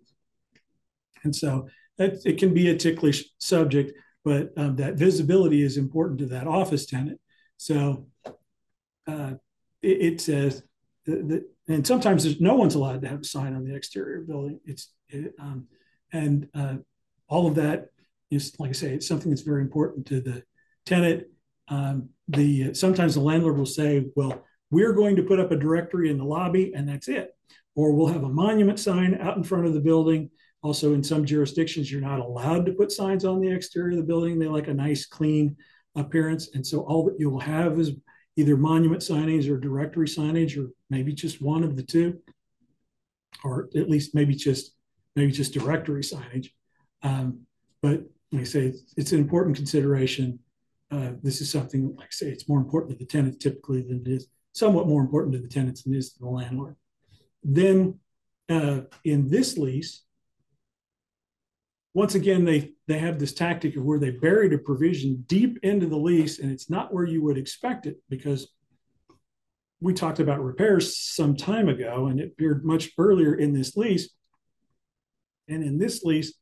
And 1.24 1.34
so 1.34 1.68
that, 1.98 2.24
it 2.24 2.38
can 2.38 2.54
be 2.54 2.70
a 2.70 2.76
ticklish 2.76 3.24
subject, 3.38 3.92
but 4.24 4.52
um, 4.56 4.76
that 4.76 4.94
visibility 4.94 5.62
is 5.62 5.76
important 5.76 6.18
to 6.20 6.26
that 6.26 6.46
office 6.46 6.86
tenant. 6.86 7.20
So 7.56 8.06
uh, 9.06 9.34
it, 9.82 10.02
it, 10.02 10.20
says 10.20 10.62
that, 11.06 11.44
and 11.68 11.86
sometimes 11.86 12.24
there's 12.24 12.40
no 12.40 12.54
one's 12.54 12.74
allowed 12.74 13.02
to 13.02 13.08
have 13.08 13.20
a 13.20 13.24
sign 13.24 13.54
on 13.54 13.64
the 13.64 13.74
exterior 13.74 14.20
building. 14.20 14.60
It's 14.64 14.92
it, 15.08 15.34
um, 15.38 15.66
and 16.12 16.48
uh, 16.54 16.76
all 17.28 17.46
of 17.46 17.54
that 17.56 17.88
is, 18.30 18.58
like 18.58 18.70
I 18.70 18.72
say, 18.72 18.94
it's 18.94 19.06
something 19.06 19.30
that's 19.30 19.42
very 19.42 19.62
important 19.62 20.06
to 20.06 20.20
the 20.20 20.42
tenant. 20.86 21.24
Um, 21.68 22.10
the 22.28 22.74
sometimes 22.74 23.14
the 23.14 23.20
landlord 23.20 23.58
will 23.58 23.66
say, 23.66 24.06
"Well, 24.16 24.44
we're 24.70 24.92
going 24.92 25.16
to 25.16 25.22
put 25.22 25.40
up 25.40 25.52
a 25.52 25.56
directory 25.56 26.10
in 26.10 26.18
the 26.18 26.24
lobby, 26.24 26.72
and 26.74 26.88
that's 26.88 27.08
it," 27.08 27.36
or 27.74 27.92
we'll 27.92 28.06
have 28.08 28.24
a 28.24 28.28
monument 28.28 28.78
sign 28.78 29.18
out 29.20 29.36
in 29.36 29.44
front 29.44 29.66
of 29.66 29.74
the 29.74 29.80
building 29.80 30.30
also, 30.62 30.94
in 30.94 31.02
some 31.02 31.24
jurisdictions, 31.24 31.90
you're 31.90 32.00
not 32.00 32.20
allowed 32.20 32.66
to 32.66 32.72
put 32.72 32.92
signs 32.92 33.24
on 33.24 33.40
the 33.40 33.50
exterior 33.50 33.90
of 33.90 33.96
the 33.96 34.04
building. 34.04 34.38
They 34.38 34.46
like 34.46 34.68
a 34.68 34.74
nice, 34.74 35.06
clean 35.06 35.56
appearance. 35.96 36.50
And 36.54 36.64
so 36.64 36.82
all 36.82 37.04
that 37.06 37.18
you'll 37.18 37.40
have 37.40 37.78
is 37.80 37.92
either 38.36 38.56
monument 38.56 39.02
signage 39.02 39.50
or 39.50 39.58
directory 39.58 40.06
signage, 40.06 40.56
or 40.56 40.70
maybe 40.88 41.12
just 41.12 41.42
one 41.42 41.64
of 41.64 41.76
the 41.76 41.82
two, 41.82 42.18
or 43.42 43.68
at 43.74 43.90
least 43.90 44.14
maybe 44.14 44.34
just 44.34 44.74
maybe 45.16 45.32
just 45.32 45.52
directory 45.52 46.02
signage. 46.02 46.50
Um, 47.02 47.40
but 47.82 48.04
like 48.30 48.42
I 48.42 48.44
say, 48.44 48.66
it's, 48.66 48.94
it's 48.96 49.12
an 49.12 49.18
important 49.18 49.56
consideration. 49.56 50.38
Uh, 50.92 51.12
this 51.22 51.40
is 51.40 51.50
something, 51.50 51.96
like 51.96 52.06
I 52.06 52.12
say, 52.12 52.26
it's 52.28 52.48
more 52.48 52.60
important 52.60 52.92
to 52.92 52.98
the 52.98 53.10
tenant 53.10 53.40
typically 53.40 53.82
than 53.82 54.02
it 54.06 54.08
is, 54.08 54.28
somewhat 54.52 54.86
more 54.86 55.02
important 55.02 55.34
to 55.34 55.40
the 55.40 55.48
tenants 55.48 55.82
than 55.82 55.94
it 55.94 55.98
is 55.98 56.12
to 56.12 56.20
the 56.20 56.28
landlord. 56.28 56.76
Then 57.42 57.98
uh, 58.48 58.82
in 59.04 59.28
this 59.28 59.58
lease, 59.58 60.02
once 61.94 62.14
again, 62.14 62.44
they 62.44 62.72
they 62.86 62.98
have 62.98 63.18
this 63.18 63.34
tactic 63.34 63.76
of 63.76 63.84
where 63.84 63.98
they 63.98 64.10
buried 64.10 64.52
a 64.52 64.58
provision 64.58 65.24
deep 65.26 65.58
into 65.62 65.86
the 65.86 65.96
lease, 65.96 66.38
and 66.38 66.50
it's 66.50 66.70
not 66.70 66.92
where 66.92 67.04
you 67.04 67.22
would 67.22 67.36
expect 67.36 67.86
it 67.86 67.98
because 68.08 68.48
we 69.80 69.92
talked 69.92 70.20
about 70.20 70.42
repairs 70.42 70.96
some 70.96 71.36
time 71.36 71.68
ago, 71.68 72.06
and 72.06 72.20
it 72.20 72.28
appeared 72.28 72.64
much 72.64 72.92
earlier 72.98 73.34
in 73.34 73.52
this 73.52 73.76
lease. 73.76 74.10
And 75.48 75.62
in 75.62 75.76
this 75.76 76.02
lease, 76.02 76.34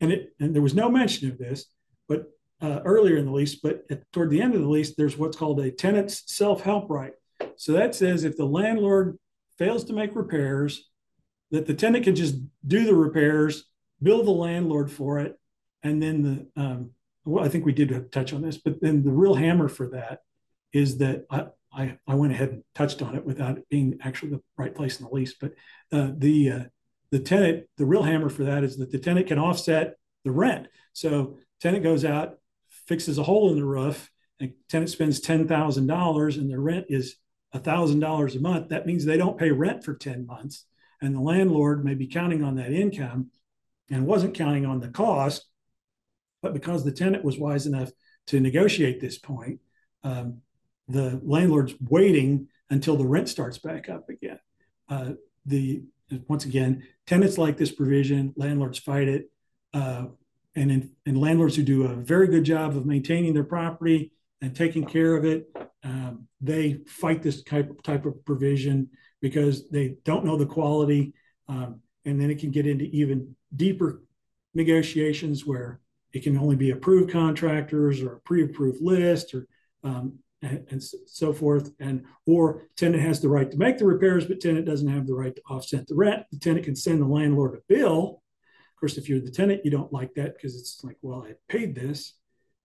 and 0.00 0.12
it 0.12 0.34
and 0.38 0.54
there 0.54 0.62
was 0.62 0.74
no 0.74 0.90
mention 0.90 1.30
of 1.30 1.38
this, 1.38 1.66
but 2.06 2.26
uh, 2.60 2.80
earlier 2.84 3.16
in 3.16 3.24
the 3.24 3.32
lease, 3.32 3.56
but 3.56 3.82
at, 3.90 4.10
toward 4.12 4.30
the 4.30 4.40
end 4.40 4.54
of 4.54 4.60
the 4.60 4.68
lease, 4.68 4.94
there's 4.94 5.18
what's 5.18 5.36
called 5.36 5.58
a 5.60 5.70
tenant's 5.70 6.22
self-help 6.32 6.88
right. 6.90 7.12
So 7.56 7.72
that 7.72 7.94
says 7.94 8.22
if 8.22 8.36
the 8.36 8.44
landlord 8.44 9.18
fails 9.62 9.84
to 9.84 9.92
make 9.92 10.16
repairs, 10.16 10.90
that 11.52 11.66
the 11.66 11.74
tenant 11.74 12.04
can 12.04 12.16
just 12.16 12.36
do 12.66 12.84
the 12.84 12.94
repairs 12.94 13.64
bill 14.02 14.24
the 14.24 14.30
landlord 14.30 14.90
for 14.90 15.20
it, 15.20 15.38
and 15.84 16.02
then 16.02 16.22
the 16.22 16.62
um, 16.62 16.90
well, 17.24 17.44
I 17.44 17.48
think 17.48 17.64
we 17.64 17.72
did 17.72 18.10
touch 18.10 18.32
on 18.32 18.42
this, 18.42 18.56
but 18.56 18.80
then 18.80 19.04
the 19.04 19.12
real 19.12 19.34
hammer 19.34 19.68
for 19.68 19.86
that 19.90 20.22
is 20.72 20.98
that 20.98 21.24
I, 21.30 21.46
I, 21.72 21.98
I 22.08 22.14
went 22.16 22.32
ahead 22.32 22.48
and 22.48 22.64
touched 22.74 23.00
on 23.00 23.14
it 23.14 23.24
without 23.24 23.58
it 23.58 23.68
being 23.68 23.98
actually 24.02 24.30
the 24.30 24.42
right 24.58 24.74
place 24.74 24.98
in 24.98 25.06
the 25.06 25.14
lease. 25.14 25.34
But 25.40 25.52
uh, 25.92 26.10
the 26.16 26.50
uh, 26.50 26.64
the 27.12 27.20
tenant, 27.20 27.66
the 27.76 27.86
real 27.86 28.02
hammer 28.02 28.28
for 28.28 28.44
that 28.44 28.64
is 28.64 28.78
that 28.78 28.90
the 28.90 28.98
tenant 28.98 29.28
can 29.28 29.38
offset 29.38 29.94
the 30.24 30.32
rent. 30.32 30.66
So 30.92 31.38
tenant 31.60 31.84
goes 31.84 32.04
out, 32.04 32.38
fixes 32.68 33.18
a 33.18 33.22
hole 33.22 33.50
in 33.50 33.56
the 33.56 33.64
roof, 33.64 34.10
and 34.40 34.54
tenant 34.68 34.90
spends 34.90 35.20
ten 35.20 35.46
thousand 35.46 35.86
dollars, 35.86 36.36
and 36.38 36.50
their 36.50 36.60
rent 36.60 36.86
is 36.88 37.16
thousand 37.58 38.00
dollars 38.00 38.36
a 38.36 38.40
month. 38.40 38.68
That 38.68 38.86
means 38.86 39.04
they 39.04 39.16
don't 39.16 39.38
pay 39.38 39.50
rent 39.50 39.84
for 39.84 39.94
ten 39.94 40.26
months, 40.26 40.66
and 41.00 41.14
the 41.14 41.20
landlord 41.20 41.84
may 41.84 41.94
be 41.94 42.06
counting 42.06 42.42
on 42.42 42.56
that 42.56 42.72
income 42.72 43.30
and 43.90 44.06
wasn't 44.06 44.34
counting 44.34 44.66
on 44.66 44.80
the 44.80 44.88
cost. 44.88 45.46
But 46.40 46.54
because 46.54 46.84
the 46.84 46.92
tenant 46.92 47.24
was 47.24 47.38
wise 47.38 47.66
enough 47.66 47.90
to 48.28 48.40
negotiate 48.40 49.00
this 49.00 49.18
point, 49.18 49.60
um, 50.02 50.38
the 50.88 51.20
landlord's 51.22 51.74
waiting 51.80 52.48
until 52.70 52.96
the 52.96 53.06
rent 53.06 53.28
starts 53.28 53.58
back 53.58 53.88
up 53.88 54.08
again. 54.08 54.38
Uh, 54.88 55.12
the 55.46 55.82
once 56.28 56.44
again, 56.44 56.82
tenants 57.06 57.38
like 57.38 57.56
this 57.56 57.72
provision, 57.72 58.34
landlords 58.36 58.78
fight 58.78 59.08
it, 59.08 59.30
uh, 59.72 60.06
and 60.54 60.70
in, 60.70 60.90
and 61.06 61.18
landlords 61.18 61.56
who 61.56 61.62
do 61.62 61.84
a 61.84 61.94
very 61.94 62.26
good 62.26 62.44
job 62.44 62.76
of 62.76 62.86
maintaining 62.86 63.32
their 63.34 63.44
property 63.44 64.12
and 64.42 64.54
taking 64.54 64.84
care 64.84 65.16
of 65.16 65.24
it, 65.24 65.46
um, 65.84 66.26
they 66.40 66.80
fight 66.86 67.22
this 67.22 67.42
type 67.42 67.70
of, 67.70 67.82
type 67.82 68.04
of 68.04 68.22
provision 68.24 68.90
because 69.20 69.68
they 69.70 69.96
don't 70.04 70.24
know 70.24 70.36
the 70.36 70.44
quality, 70.44 71.14
um, 71.48 71.80
and 72.04 72.20
then 72.20 72.30
it 72.30 72.40
can 72.40 72.50
get 72.50 72.66
into 72.66 72.84
even 72.86 73.34
deeper 73.54 74.02
negotiations 74.52 75.46
where 75.46 75.80
it 76.12 76.22
can 76.22 76.36
only 76.36 76.56
be 76.56 76.70
approved 76.70 77.10
contractors 77.10 78.02
or 78.02 78.14
a 78.14 78.20
pre-approved 78.20 78.82
list 78.82 79.32
or 79.32 79.46
um, 79.84 80.18
and, 80.42 80.66
and, 80.70 80.82
so 80.82 81.32
forth. 81.32 81.70
And 81.78 82.04
or 82.26 82.64
tenant 82.76 83.02
has 83.02 83.20
the 83.20 83.28
right 83.28 83.50
to 83.50 83.56
make 83.56 83.78
the 83.78 83.86
repairs 83.86 84.26
but 84.26 84.40
tenant 84.40 84.66
doesn't 84.66 84.88
have 84.88 85.06
the 85.06 85.14
right 85.14 85.34
to 85.34 85.42
offset 85.48 85.86
the 85.86 85.94
rent. 85.94 86.24
The 86.32 86.38
tenant 86.38 86.64
can 86.64 86.76
send 86.76 87.00
the 87.00 87.06
landlord 87.06 87.54
a 87.54 87.72
bill. 87.72 88.22
Of 88.74 88.80
course 88.80 88.98
if 88.98 89.08
you're 89.08 89.20
the 89.20 89.30
tenant 89.30 89.64
you 89.64 89.70
don't 89.70 89.92
like 89.92 90.14
that 90.14 90.34
because 90.34 90.58
it's 90.58 90.82
like 90.82 90.96
well 91.02 91.24
i 91.24 91.34
paid 91.48 91.72
this 91.72 92.14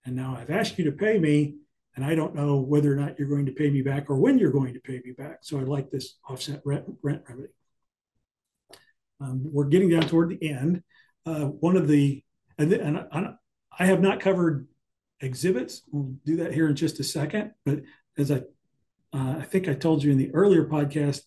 and 0.04 0.16
now 0.16 0.36
i've 0.36 0.50
asked 0.50 0.80
you 0.80 0.86
to 0.86 0.92
pay 0.92 1.20
me 1.20 1.58
and 1.98 2.06
i 2.06 2.16
don't 2.16 2.34
know 2.34 2.58
whether 2.58 2.92
or 2.92 2.96
not 2.96 3.20
you're 3.20 3.28
going 3.28 3.46
to 3.46 3.52
pay 3.52 3.70
me 3.70 3.82
back 3.82 4.10
or 4.10 4.18
when 4.18 4.40
you're 4.40 4.52
going 4.52 4.74
to 4.74 4.80
pay 4.80 5.02
me 5.04 5.12
back 5.12 5.40
so 5.42 5.60
i 5.60 5.64
like 5.64 5.92
this 5.92 6.18
offset 6.30 6.62
rent, 6.64 6.86
rent 7.04 7.22
remedy 7.28 7.52
um, 9.20 9.42
we're 9.52 9.66
getting 9.66 9.90
down 9.90 10.04
toward 10.04 10.30
the 10.30 10.50
end. 10.50 10.84
Uh, 11.26 11.46
one 11.46 11.76
of 11.78 11.88
the, 11.88 12.24
and, 12.58 12.72
and 12.72 12.98
I, 13.12 13.34
I 13.78 13.86
have 13.86 14.02
not 14.02 14.20
covered 14.20 14.68
exhibits. 15.20 15.82
We'll 15.92 16.16
do 16.26 16.38
that 16.38 16.54
here 16.54 16.68
in 16.68 16.76
just 16.76 17.00
a 17.00 17.04
second. 17.04 17.52
But 17.66 17.82
as 18.18 18.32
I, 18.32 18.38
uh, 19.14 19.38
I 19.40 19.44
think 19.44 19.68
I 19.68 19.74
told 19.74 20.04
you 20.04 20.12
in 20.12 20.18
the 20.18 20.34
earlier 20.34 20.66
podcast, 20.66 21.22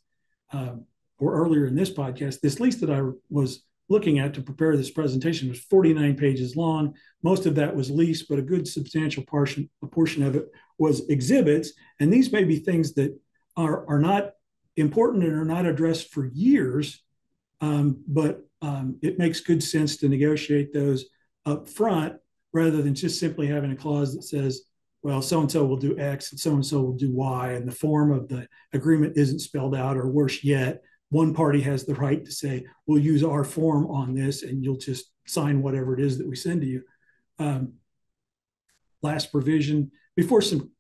um, 0.53 0.87
or 1.19 1.35
earlier 1.35 1.67
in 1.67 1.75
this 1.75 1.91
podcast, 1.91 2.41
this 2.41 2.61
lease 2.61 2.77
that 2.77 2.91
I 2.91 3.03
was 3.29 3.63
looking 3.91 4.21
at 4.21 4.33
to 4.35 4.41
prepare 4.41 4.77
this 4.77 4.91
presentation 4.91 5.49
was 5.49 5.61
49 5.61 6.17
pages 6.17 6.57
long. 6.57 6.95
Most 7.23 7.45
of 7.45 7.57
that 7.57 7.75
was 7.75 7.91
lease, 7.91 8.23
but 8.23 8.39
a 8.39 8.43
good 8.43 8.67
substantial 8.67 9.25
portion, 9.25 9.69
a 9.83 9.87
portion 9.87 10.23
of 10.23 10.37
it 10.37 10.47
was 10.79 11.07
exhibits. 11.09 11.73
And 11.99 12.13
these 12.13 12.33
may 12.33 12.45
be 12.45 12.57
things 12.57 12.95
that 12.95 13.19
are, 13.57 13.87
are 13.89 13.99
not 13.99 14.31
important 14.77 15.25
and 15.25 15.35
are 15.35 15.45
not 15.45 15.67
addressed 15.67 16.13
for 16.13 16.27
years, 16.27 17.03
um, 17.61 18.03
but 18.07 18.41
um, 18.63 18.97
it 19.03 19.19
makes 19.19 19.41
good 19.41 19.63
sense 19.63 19.97
to 19.99 20.09
negotiate 20.09 20.73
those 20.73 21.07
up 21.45 21.69
front 21.69 22.15
rather 22.53 22.83
than 22.83 22.95
just 22.95 23.19
simply 23.19 23.47
having 23.47 23.73
a 23.73 23.77
clause 23.77 24.15
that 24.15 24.23
says, 24.23 24.63
well, 25.03 25.23
so 25.23 25.41
and 25.41 25.51
so 25.51 25.65
will 25.65 25.77
do 25.77 25.99
X 25.99 26.31
and 26.31 26.41
so 26.41 26.53
and 26.53 26.65
so 26.65 26.81
will 26.81 26.97
do 26.97 27.11
Y, 27.11 27.53
and 27.53 27.67
the 27.67 27.73
form 27.73 28.13
of 28.13 28.29
the 28.29 28.47
agreement 28.73 29.17
isn't 29.17 29.39
spelled 29.39 29.75
out, 29.75 29.97
or 29.97 30.09
worse 30.09 30.45
yet, 30.45 30.83
one 31.11 31.35
party 31.35 31.61
has 31.61 31.85
the 31.85 31.95
right 31.95 32.25
to 32.25 32.33
say, 32.33 32.65
we'll 32.87 33.03
use 33.03 33.23
our 33.23 33.45
form 33.45 33.87
on 33.91 34.15
this, 34.15 34.43
and 34.43 34.65
you'll 34.65 34.77
just 34.77 35.11
sign 35.27 35.63
whatever 35.63 35.95
it 35.95 36.01
is 36.01 36.19
that 36.19 36.27
we 36.27 36.37
send 36.37 36.63
to 36.63 36.67
you. 36.67 36.83
Um, 37.39 37.75
last 39.03 39.33
provision, 39.33 39.91
before 40.17 40.41
some 40.41 40.71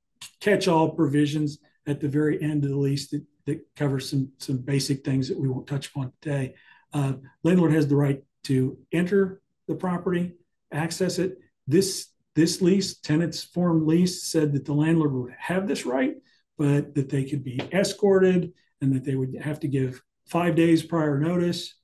catch 0.40 0.68
all 0.68 0.90
provisions 0.90 1.58
at 1.86 2.00
the 2.00 2.08
very 2.08 2.40
end 2.42 2.64
of 2.64 2.70
the 2.70 2.76
lease 2.76 3.08
that, 3.08 3.24
that 3.46 3.60
cover 3.76 3.98
some, 3.98 4.30
some 4.38 4.58
basic 4.58 5.04
things 5.04 5.28
that 5.28 5.38
we 5.38 5.48
won't 5.48 5.66
touch 5.66 5.88
upon 5.88 6.12
today. 6.20 6.54
Uh, 6.92 7.14
landlord 7.42 7.72
has 7.72 7.88
the 7.88 7.96
right 7.96 8.22
to 8.44 8.78
enter 8.92 9.40
the 9.66 9.74
property, 9.74 10.32
access 10.72 11.18
it. 11.18 11.38
This 11.66 12.08
this 12.36 12.62
lease, 12.62 12.96
tenants 12.98 13.42
form 13.42 13.86
lease, 13.86 14.22
said 14.22 14.52
that 14.52 14.64
the 14.64 14.72
landlord 14.72 15.12
would 15.12 15.34
have 15.36 15.66
this 15.66 15.84
right, 15.84 16.14
but 16.56 16.94
that 16.94 17.08
they 17.08 17.24
could 17.24 17.42
be 17.42 17.60
escorted 17.72 18.52
and 18.80 18.94
that 18.94 19.04
they 19.04 19.16
would 19.16 19.34
have 19.40 19.58
to 19.60 19.68
give 19.68 20.00
five 20.30 20.54
days 20.54 20.82
prior 20.82 21.18
notice. 21.18 21.74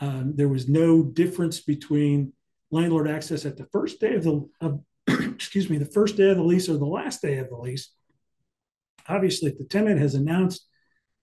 Um, 0.00 0.34
there 0.36 0.48
was 0.48 0.68
no 0.68 1.02
difference 1.02 1.60
between 1.60 2.32
landlord 2.70 3.08
access 3.08 3.46
at 3.46 3.56
the 3.56 3.66
first 3.66 4.00
day 4.00 4.14
of 4.14 4.24
the 4.24 4.48
of, 4.60 4.80
excuse 5.34 5.70
me 5.70 5.78
the 5.78 5.84
first 5.86 6.16
day 6.16 6.30
of 6.30 6.36
the 6.36 6.42
lease 6.42 6.68
or 6.68 6.76
the 6.76 6.84
last 6.84 7.22
day 7.22 7.38
of 7.38 7.48
the 7.48 7.56
lease. 7.56 7.92
Obviously, 9.08 9.50
if 9.50 9.58
the 9.58 9.64
tenant 9.64 10.00
has 10.00 10.14
announced 10.14 10.66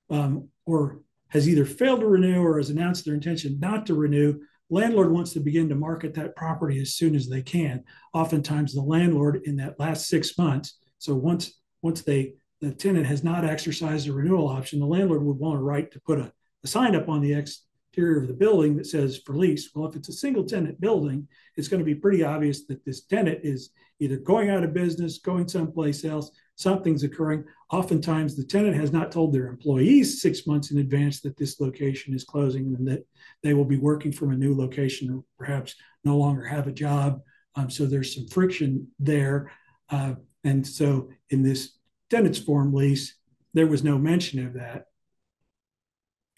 um, 0.09 0.49
or 0.65 1.01
has 1.29 1.47
either 1.47 1.65
failed 1.65 2.01
to 2.01 2.07
renew 2.07 2.41
or 2.41 2.57
has 2.57 2.69
announced 2.69 3.05
their 3.05 3.13
intention 3.13 3.59
not 3.59 3.85
to 3.85 3.93
renew, 3.93 4.39
landlord 4.69 5.11
wants 5.11 5.33
to 5.33 5.39
begin 5.39 5.69
to 5.69 5.75
market 5.75 6.13
that 6.13 6.35
property 6.35 6.79
as 6.81 6.93
soon 6.93 7.15
as 7.15 7.27
they 7.27 7.41
can. 7.41 7.83
Oftentimes, 8.13 8.73
the 8.73 8.81
landlord 8.81 9.41
in 9.45 9.55
that 9.57 9.79
last 9.79 10.07
six 10.07 10.37
months, 10.37 10.77
so 10.97 11.15
once 11.15 11.59
once 11.81 12.01
they 12.01 12.33
the 12.61 12.71
tenant 12.71 13.07
has 13.07 13.23
not 13.23 13.43
exercised 13.43 14.07
a 14.07 14.13
renewal 14.13 14.47
option, 14.47 14.79
the 14.79 14.85
landlord 14.85 15.23
would 15.23 15.37
want 15.37 15.59
a 15.59 15.63
right 15.63 15.91
to 15.91 15.99
put 16.01 16.19
a, 16.19 16.31
a 16.63 16.67
sign 16.67 16.95
up 16.95 17.09
on 17.09 17.21
the 17.21 17.33
exterior 17.33 18.21
of 18.21 18.27
the 18.27 18.33
building 18.33 18.77
that 18.77 18.85
says 18.85 19.19
for 19.25 19.35
lease. 19.35 19.69
Well, 19.73 19.89
if 19.89 19.95
it's 19.95 20.09
a 20.09 20.13
single 20.13 20.43
tenant 20.43 20.79
building, 20.79 21.27
it's 21.55 21.67
going 21.67 21.79
to 21.79 21.85
be 21.85 21.95
pretty 21.95 22.23
obvious 22.23 22.65
that 22.65 22.85
this 22.85 23.01
tenant 23.01 23.39
is 23.43 23.71
either 23.99 24.17
going 24.17 24.49
out 24.49 24.63
of 24.63 24.73
business, 24.73 25.19
going 25.19 25.47
someplace 25.47 26.03
else, 26.03 26.31
something's 26.55 27.03
occurring. 27.03 27.43
Oftentimes, 27.71 28.35
the 28.35 28.43
tenant 28.43 28.75
has 28.75 28.91
not 28.91 29.11
told 29.11 29.33
their 29.33 29.47
employees 29.47 30.21
six 30.21 30.47
months 30.47 30.71
in 30.71 30.79
advance 30.79 31.21
that 31.21 31.37
this 31.37 31.59
location 31.59 32.13
is 32.13 32.23
closing 32.23 32.75
and 32.75 32.87
that 32.87 33.05
they 33.43 33.53
will 33.53 33.65
be 33.65 33.77
working 33.77 34.11
from 34.11 34.31
a 34.31 34.37
new 34.37 34.55
location 34.55 35.11
or 35.11 35.23
perhaps 35.37 35.75
no 36.03 36.17
longer 36.17 36.43
have 36.43 36.67
a 36.67 36.71
job. 36.71 37.21
Um, 37.55 37.69
so 37.69 37.85
there's 37.85 38.15
some 38.15 38.27
friction 38.27 38.87
there. 38.99 39.51
Uh, 39.89 40.15
and 40.43 40.65
so 40.65 41.09
in 41.29 41.43
this 41.43 41.77
tenant's 42.09 42.39
form 42.39 42.73
lease, 42.73 43.15
there 43.53 43.67
was 43.67 43.83
no 43.83 43.97
mention 43.97 44.45
of 44.45 44.53
that. 44.53 44.85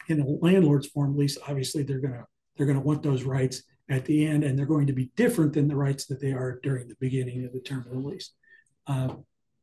In 0.10 0.20
a 0.20 0.26
landlord's 0.26 0.88
form 0.88 1.18
lease, 1.18 1.38
obviously 1.48 1.84
they're 1.84 2.00
gonna 2.00 2.26
they're 2.58 2.68
gonna 2.68 2.82
want 2.82 3.04
those 3.04 3.24
rights 3.24 3.64
at 3.90 4.06
the 4.06 4.26
end, 4.26 4.44
and 4.44 4.58
they're 4.58 4.66
going 4.66 4.88
to 4.88 4.94
be 4.94 5.12
different 5.16 5.54
than 5.54 5.68
the 5.68 5.76
rights 5.76 6.06
that 6.06 6.20
they 6.20 6.32
are 6.32 6.60
during 6.64 6.88
the 6.88 6.96
beginning 7.00 7.46
of 7.46 7.54
the 7.54 7.60
term 7.60 7.86
of 7.86 7.92
the 7.92 8.00
lease. 8.00 8.32
Uh, 8.88 9.16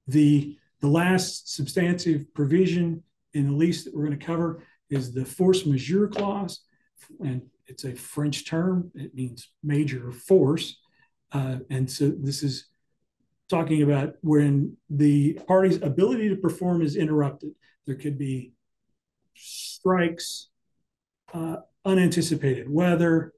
the, 0.07 0.57
the 0.81 0.89
last 0.89 1.55
substantive 1.55 2.33
provision 2.35 3.03
in 3.35 3.49
the 3.49 3.57
lease 3.57 3.85
that 3.85 3.95
we're 3.95 4.07
going 4.07 4.19
to 4.19 4.25
cover 4.25 4.65
is 4.91 5.13
the 5.13 5.25
force 5.25 5.65
majeure 5.67 6.09
clause. 6.09 6.61
And 7.25 7.43
it's 7.67 7.85
a 7.85 7.95
French 7.95 8.47
term, 8.47 8.91
it 8.95 9.15
means 9.15 9.49
major 9.63 10.11
force. 10.11 10.79
Uh, 11.33 11.59
and 11.71 11.91
so 11.91 12.11
this 12.11 12.43
is 12.43 12.67
talking 13.49 13.83
about 13.83 14.15
when 14.23 14.77
the 14.89 15.35
party's 15.47 15.81
ability 15.83 16.29
to 16.29 16.37
perform 16.37 16.83
is 16.83 16.97
interrupted. 16.97 17.53
There 17.87 17.97
could 17.97 18.19
be 18.19 18.53
strikes, 19.41 20.49
uh, 21.33 21.57
unanticipated 21.85 22.71
weather, 22.71 23.33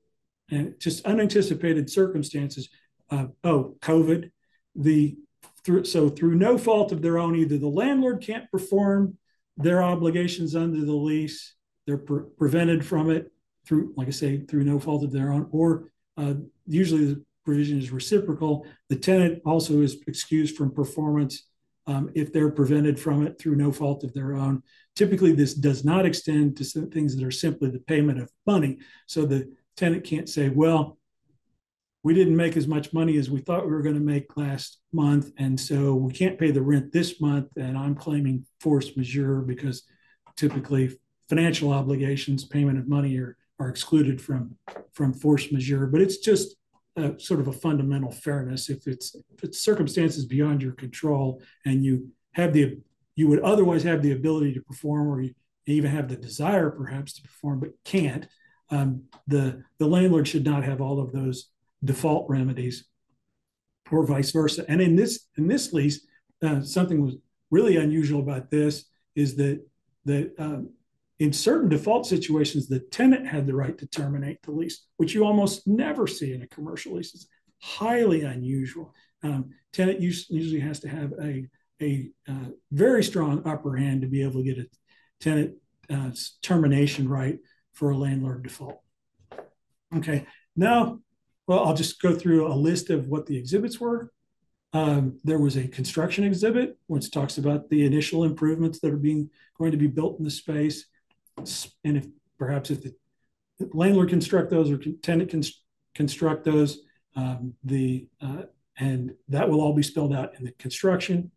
and 0.51 0.75
just 0.79 1.05
unanticipated 1.07 1.91
circumstances. 1.91 2.69
Uh, 3.11 3.27
oh, 3.45 3.77
COVID. 3.81 4.31
The 4.75 5.17
through, 5.65 5.85
so 5.85 6.09
through 6.09 6.35
no 6.35 6.59
fault 6.59 6.93
of 6.93 7.03
their 7.03 7.19
own, 7.19 7.37
either 7.37 7.59
the 7.59 7.69
landlord 7.69 8.23
can't 8.23 8.51
perform 8.51 9.17
their 9.57 9.83
obligations 9.83 10.57
under 10.57 10.85
the 10.85 10.93
lease, 10.95 11.55
they're 11.87 11.99
pre- 11.99 12.25
prevented 12.39 12.85
from 12.85 13.11
it 13.11 13.31
through, 13.67 13.93
like 13.97 14.09
I 14.09 14.13
say, 14.13 14.41
through 14.41 14.65
no 14.65 14.81
fault 14.81 15.05
of 15.05 15.13
their 15.13 15.33
own, 15.33 15.49
or 15.51 15.91
uh, 16.17 16.35
usually 16.67 17.05
the 17.07 17.25
provision 17.45 17.79
is 17.79 17.91
reciprocal. 17.91 18.67
The 18.89 18.97
tenant 18.97 19.43
also 19.45 19.81
is 19.83 19.99
excused 20.07 20.57
from 20.57 20.75
performance 20.75 21.45
um, 21.87 22.11
if 22.15 22.33
they're 22.33 22.51
prevented 22.51 22.99
from 22.99 23.27
it 23.27 23.39
through 23.39 23.57
no 23.57 23.73
fault 23.73 24.05
of 24.05 24.13
their 24.15 24.35
own. 24.35 24.63
Typically, 24.95 25.33
this 25.33 25.55
does 25.55 25.85
not 25.85 26.07
extend 26.07 26.57
to 26.57 26.65
things 26.65 27.17
that 27.17 27.25
are 27.25 27.31
simply 27.31 27.71
the 27.71 27.81
payment 27.81 28.21
of 28.21 28.31
money. 28.47 28.79
So 29.07 29.25
the 29.25 29.53
tenant 29.77 30.05
can't 30.05 30.29
say, 30.29 30.49
well, 30.49 30.99
we 32.05 32.15
didn't 32.15 32.37
make 32.37 32.57
as 32.57 32.67
much 32.67 32.93
money 32.93 33.17
as 33.17 33.31
we 33.31 33.41
thought 33.41 33.65
we 33.65 33.73
were 33.73 33.83
going 33.83 33.95
to 33.95 34.01
make 34.01 34.37
last 34.37 34.81
month. 34.93 35.31
And 35.39 35.59
so 35.59 35.95
we 35.95 36.13
can't 36.13 36.39
pay 36.39 36.51
the 36.51 36.63
rent 36.63 36.93
this 36.93 37.21
month. 37.21 37.49
And 37.57 37.79
I'm 37.79 37.95
claiming 37.95 38.45
force 38.61 38.97
majeure 38.97 39.41
because 39.41 39.85
typically 40.37 40.99
financial 41.29 41.73
obligations, 41.73 42.45
payment 42.45 42.79
of 42.79 42.89
money 42.89 43.17
are, 43.19 43.37
are 43.61 43.69
excluded 43.69 44.21
from, 44.21 44.57
from 44.93 45.15
force 45.15 45.53
majeure. 45.53 45.87
But 45.87 46.01
it's 46.01 46.19
just 46.19 46.57
a, 46.97 47.19
sort 47.19 47.41
of 47.41 47.49
a 47.49 47.53
fundamental 47.53 48.11
fairness. 48.11 48.69
If 48.69 48.87
it's, 48.87 49.15
if 49.15 49.45
it's 49.45 49.63
circumstances 49.63 50.27
beyond 50.27 50.63
your 50.63 50.73
control 50.73 51.43
and 51.65 51.85
you 51.85 52.09
have 52.33 52.53
the, 52.53 52.79
you 53.17 53.29
would 53.29 53.41
otherwise 53.41 53.83
have 53.83 54.03
the 54.03 54.13
ability 54.13 54.55
to 54.55 54.63
perform 54.63 55.09
or 55.09 55.21
you 55.21 55.35
even 55.67 55.91
have 55.91 56.09
the 56.09 56.17
desire 56.17 56.71
perhaps 56.71 57.13
to 57.15 57.23
perform, 57.23 57.61
but 57.61 57.71
can't, 57.85 58.27
um, 58.71 59.05
the, 59.27 59.63
the 59.79 59.87
landlord 59.87 60.27
should 60.27 60.45
not 60.45 60.65
have 60.65 60.81
all 60.81 61.01
of 61.01 61.13
those 61.13 61.49
default 61.85 62.29
remedies 62.29 62.85
or 63.91 64.07
vice 64.07 64.31
versa. 64.31 64.65
And 64.69 64.81
in 64.81 64.97
this 64.97 65.27
in 65.37 65.47
this 65.47 65.73
lease, 65.73 66.07
uh, 66.43 66.63
something 66.63 67.05
was 67.05 67.17
really 67.51 67.77
unusual 67.77 68.21
about 68.21 68.51
this 68.51 68.87
is 69.15 69.37
that 69.37 69.65
that 70.07 70.33
um, 70.39 70.71
in 71.23 71.33
certain 71.33 71.69
default 71.69 72.05
situations, 72.05 72.67
the 72.67 72.81
tenant 72.81 73.29
had 73.29 73.47
the 73.47 73.55
right 73.55 73.79
to 73.79 73.87
terminate 73.87 74.43
the 74.43 74.51
lease, 74.51 74.87
which 74.97 75.15
you 75.15 75.25
almost 75.25 75.69
never 75.69 76.09
see 76.09 76.33
in 76.33 76.43
a 76.43 76.49
commercial 76.49 76.97
lease. 76.97 77.15
It's 77.15 77.29
highly 77.61 78.23
unusual. 78.23 78.93
Um, 79.23 79.51
tenant 79.73 80.01
usually 80.01 80.59
has 80.59 80.81
to 80.81 80.89
have 80.89 81.13
a 81.23 81.49
a 81.81 82.11
uh, 82.29 82.51
very 82.73 83.05
strong 83.05 83.47
upper 83.47 83.77
hand 83.77 84.03
to 84.03 84.09
be 84.09 84.23
able 84.23 84.43
to 84.43 84.53
get 84.53 84.59
a 84.59 84.67
tenant 85.21 85.55
uh, 85.89 86.11
termination 86.43 87.09
right 87.09 87.39
for 87.73 87.91
a 87.91 87.97
landlord 87.97 88.43
default. 88.43 88.81
Okay, 89.97 90.27
now 90.57 90.99
well, 91.47 91.65
I'll 91.65 91.75
just 91.75 92.03
go 92.03 92.17
through 92.17 92.53
a 92.53 92.55
list 92.55 92.91
of 92.91 93.07
what 93.07 93.27
the 93.27 93.37
exhibits 93.37 93.79
were. 93.79 94.13
Um, 94.73 95.21
there 95.23 95.39
was 95.39 95.57
a 95.57 95.69
construction 95.69 96.25
exhibit, 96.25 96.77
which 96.89 97.13
talks 97.13 97.39
about 97.39 97.71
the 97.71 97.87
initial 97.87 98.25
improvements 98.25 98.81
that 98.81 98.93
are 98.93 98.97
being 98.97 99.31
going 99.57 99.71
to 99.71 99.79
be 99.79 99.87
built 99.87 100.19
in 100.19 100.25
the 100.25 100.31
space, 100.31 100.87
and 101.39 101.97
if 101.97 102.07
perhaps 102.39 102.71
if 102.71 102.83
the 102.83 102.95
landlord 103.73 104.09
construct 104.09 104.51
those 104.51 104.71
or 104.71 104.79
tenant 105.03 105.31
can 105.31 105.43
construct 105.95 106.45
those, 106.45 106.81
um, 107.17 107.55
the 107.65 108.09
uh, 108.21 108.43
and 108.79 109.15
that 109.29 109.49
will 109.49 109.61
all 109.61 109.75
be 109.75 109.83
spelled 109.83 110.15
out 110.15 110.35
in 110.39 110.45
the 110.45 110.53
construction 110.53 111.31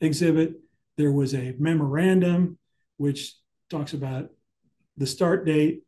exhibit. 0.00 0.54
There 0.96 1.12
was 1.12 1.34
a 1.34 1.54
memorandum 1.58 2.58
which 2.96 3.34
talks 3.70 3.92
about 3.92 4.30
the 4.96 5.06
start 5.06 5.44
date, 5.44 5.82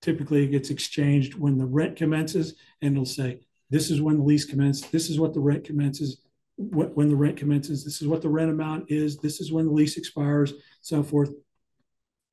typically 0.00 0.44
it 0.44 0.50
gets 0.50 0.70
exchanged 0.70 1.34
when 1.34 1.58
the 1.58 1.66
rent 1.66 1.96
commences 1.96 2.54
and 2.82 2.92
it'll 2.92 3.04
say 3.04 3.40
this 3.70 3.90
is 3.90 4.00
when 4.00 4.18
the 4.18 4.22
lease 4.22 4.44
commences 4.44 4.88
this 4.90 5.10
is 5.10 5.18
what 5.18 5.34
the 5.34 5.40
rent 5.40 5.64
commences 5.64 6.20
when 6.56 7.08
the 7.08 7.16
rent 7.16 7.36
commences 7.36 7.84
this 7.84 8.00
is 8.00 8.08
what 8.08 8.22
the 8.22 8.28
rent 8.28 8.50
amount 8.50 8.84
is 8.90 9.18
this 9.18 9.40
is 9.40 9.52
when 9.52 9.66
the 9.66 9.72
lease 9.72 9.96
expires 9.96 10.54
so 10.80 11.02
forth 11.02 11.30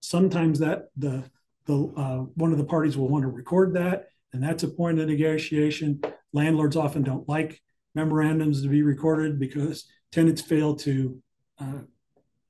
sometimes 0.07 0.59
that 0.59 0.89
the 0.97 1.23
the 1.65 1.91
uh, 1.97 2.17
one 2.35 2.51
of 2.51 2.57
the 2.57 2.63
parties 2.63 2.97
will 2.97 3.09
want 3.09 3.23
to 3.23 3.27
record 3.27 3.73
that 3.73 4.07
and 4.33 4.43
that's 4.43 4.63
a 4.63 4.67
point 4.67 4.99
of 4.99 5.07
negotiation 5.07 5.99
landlords 6.33 6.75
often 6.75 7.03
don't 7.03 7.27
like 7.27 7.61
memorandums 7.95 8.61
to 8.61 8.67
be 8.67 8.83
recorded 8.83 9.39
because 9.39 9.85
tenants 10.11 10.41
fail 10.41 10.75
to 10.75 11.21
uh, 11.59 11.79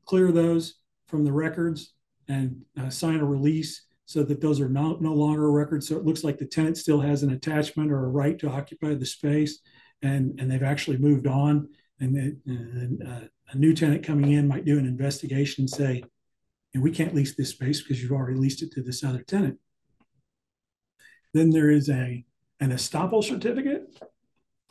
clear 0.06 0.32
those 0.32 0.76
from 1.08 1.24
the 1.24 1.32
records 1.32 1.94
and 2.28 2.62
uh, 2.80 2.90
sign 2.90 3.20
a 3.20 3.26
release 3.26 3.86
so 4.06 4.24
that 4.24 4.42
those 4.42 4.60
are 4.62 4.70
no, 4.70 4.98
no 5.00 5.14
longer 5.14 5.52
records. 5.52 5.88
So 5.88 5.98
it 5.98 6.06
looks 6.06 6.24
like 6.24 6.38
the 6.38 6.46
tenant 6.46 6.78
still 6.78 7.02
has 7.02 7.24
an 7.24 7.32
attachment 7.32 7.92
or 7.92 8.06
a 8.06 8.10
right 8.10 8.38
to 8.40 8.50
occupy 8.50 8.94
the 8.94 9.06
space, 9.06 9.60
and 10.02 10.40
and 10.40 10.50
they've 10.50 10.64
actually 10.64 10.98
moved 10.98 11.28
on. 11.28 11.70
And, 12.00 12.18
it, 12.18 12.36
and 12.46 13.08
uh, 13.08 13.28
a 13.52 13.58
new 13.58 13.74
tenant 13.74 14.04
coming 14.04 14.34
in 14.34 14.48
might 14.48 14.66
do 14.66 14.78
an 14.78 14.86
investigation 14.86 15.62
and 15.62 15.70
say, 15.70 16.04
and 16.76 16.84
we 16.84 16.92
can't 16.92 17.16
lease 17.16 17.34
this 17.36 17.52
space 17.52 17.82
because 17.82 18.04
you've 18.04 18.12
already 18.12 18.38
leased 18.38 18.62
it 18.62 18.70
to 18.74 18.84
this 18.84 19.02
other 19.02 19.24
tenant. 19.24 19.58
Then 21.34 21.50
there 21.50 21.72
is 21.72 21.90
a 21.90 22.26
an 22.60 22.72
estoppel 22.72 23.24
certificate, 23.24 23.98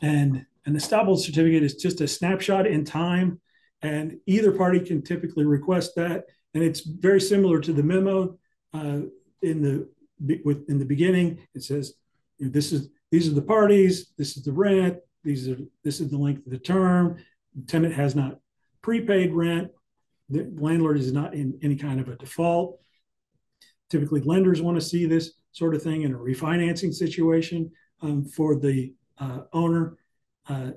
and 0.02 0.44
an 0.66 0.74
estoppel 0.74 1.18
certificate 1.18 1.62
is 1.62 1.76
just 1.76 2.02
a 2.02 2.08
snapshot 2.08 2.66
in 2.66 2.84
time, 2.84 3.40
and 3.80 4.18
either 4.26 4.52
party 4.52 4.80
can 4.80 5.00
typically 5.00 5.46
request 5.46 5.94
that. 5.96 6.26
And 6.52 6.62
it's 6.62 6.80
very 6.80 7.20
similar 7.20 7.58
to 7.60 7.72
the 7.72 7.82
memo 7.82 8.38
uh, 8.74 9.00
in 9.40 9.62
the 9.62 9.88
with 10.44 10.68
in 10.68 10.78
the 10.78 10.84
beginning. 10.84 11.38
It 11.54 11.62
says 11.62 11.94
this 12.38 12.70
is 12.70 12.90
these 13.12 13.28
are 13.28 13.34
the 13.34 13.42
parties, 13.42 14.12
this 14.18 14.36
is 14.36 14.44
the 14.44 14.52
rent, 14.52 14.98
these 15.22 15.48
are 15.48 15.56
this 15.82 16.00
is 16.00 16.10
the 16.10 16.18
length 16.18 16.44
of 16.44 16.52
the 16.52 16.58
term. 16.58 17.16
The 17.54 17.66
tenant 17.66 17.94
has 17.94 18.14
not 18.14 18.40
prepaid 18.82 19.32
rent. 19.32 19.70
The 20.28 20.50
landlord 20.56 20.98
is 20.98 21.12
not 21.12 21.34
in 21.34 21.58
any 21.62 21.76
kind 21.76 22.00
of 22.00 22.08
a 22.08 22.16
default. 22.16 22.80
Typically, 23.90 24.20
lenders 24.20 24.62
want 24.62 24.76
to 24.76 24.86
see 24.86 25.06
this 25.06 25.32
sort 25.52 25.74
of 25.74 25.82
thing 25.82 26.02
in 26.02 26.14
a 26.14 26.18
refinancing 26.18 26.92
situation 26.92 27.70
um, 28.02 28.24
for 28.24 28.58
the 28.58 28.94
uh, 29.18 29.40
owner. 29.52 29.96
Uh, 30.48 30.70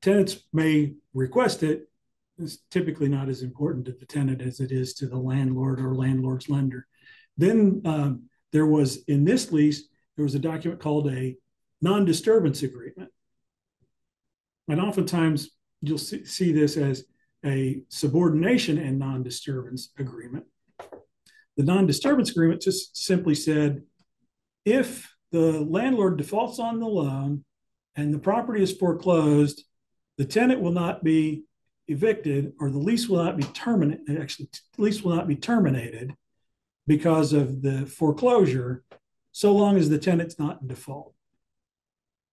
tenants 0.00 0.38
may 0.52 0.94
request 1.14 1.62
it. 1.62 1.88
It's 2.38 2.58
typically 2.70 3.08
not 3.08 3.28
as 3.28 3.42
important 3.42 3.84
to 3.86 3.92
the 3.92 4.06
tenant 4.06 4.40
as 4.40 4.60
it 4.60 4.72
is 4.72 4.94
to 4.94 5.06
the 5.06 5.18
landlord 5.18 5.80
or 5.80 5.94
landlord's 5.94 6.48
lender. 6.48 6.86
Then 7.36 7.82
um, 7.84 8.24
there 8.52 8.66
was 8.66 9.04
in 9.04 9.24
this 9.24 9.52
lease, 9.52 9.84
there 10.16 10.24
was 10.24 10.34
a 10.34 10.40
document 10.40 10.80
called 10.80 11.08
a 11.10 11.36
non 11.80 12.04
disturbance 12.04 12.62
agreement. 12.62 13.10
And 14.68 14.80
oftentimes 14.80 15.50
you'll 15.82 15.98
see, 15.98 16.24
see 16.24 16.52
this 16.52 16.76
as 16.76 17.04
a 17.44 17.82
subordination 17.88 18.78
and 18.78 18.98
non 18.98 19.22
disturbance 19.22 19.90
agreement. 19.98 20.44
The 21.56 21.64
non 21.64 21.86
disturbance 21.86 22.30
agreement 22.30 22.62
just 22.62 22.96
simply 22.96 23.34
said 23.34 23.82
if 24.64 25.14
the 25.32 25.60
landlord 25.60 26.18
defaults 26.18 26.58
on 26.58 26.78
the 26.78 26.86
loan 26.86 27.44
and 27.96 28.12
the 28.12 28.18
property 28.18 28.62
is 28.62 28.72
foreclosed, 28.72 29.64
the 30.18 30.24
tenant 30.24 30.60
will 30.60 30.72
not 30.72 31.02
be 31.02 31.44
evicted 31.88 32.52
or 32.60 32.70
the 32.70 32.78
lease 32.78 33.08
will 33.08 33.24
not 33.24 33.36
be 33.36 33.44
terminated. 33.44 34.20
Actually, 34.20 34.48
the 34.76 34.82
lease 34.82 35.02
will 35.02 35.14
not 35.14 35.26
be 35.28 35.36
terminated 35.36 36.14
because 36.86 37.32
of 37.32 37.62
the 37.62 37.86
foreclosure, 37.86 38.84
so 39.32 39.52
long 39.52 39.76
as 39.76 39.88
the 39.88 39.98
tenant's 39.98 40.38
not 40.38 40.60
in 40.62 40.68
default. 40.68 41.14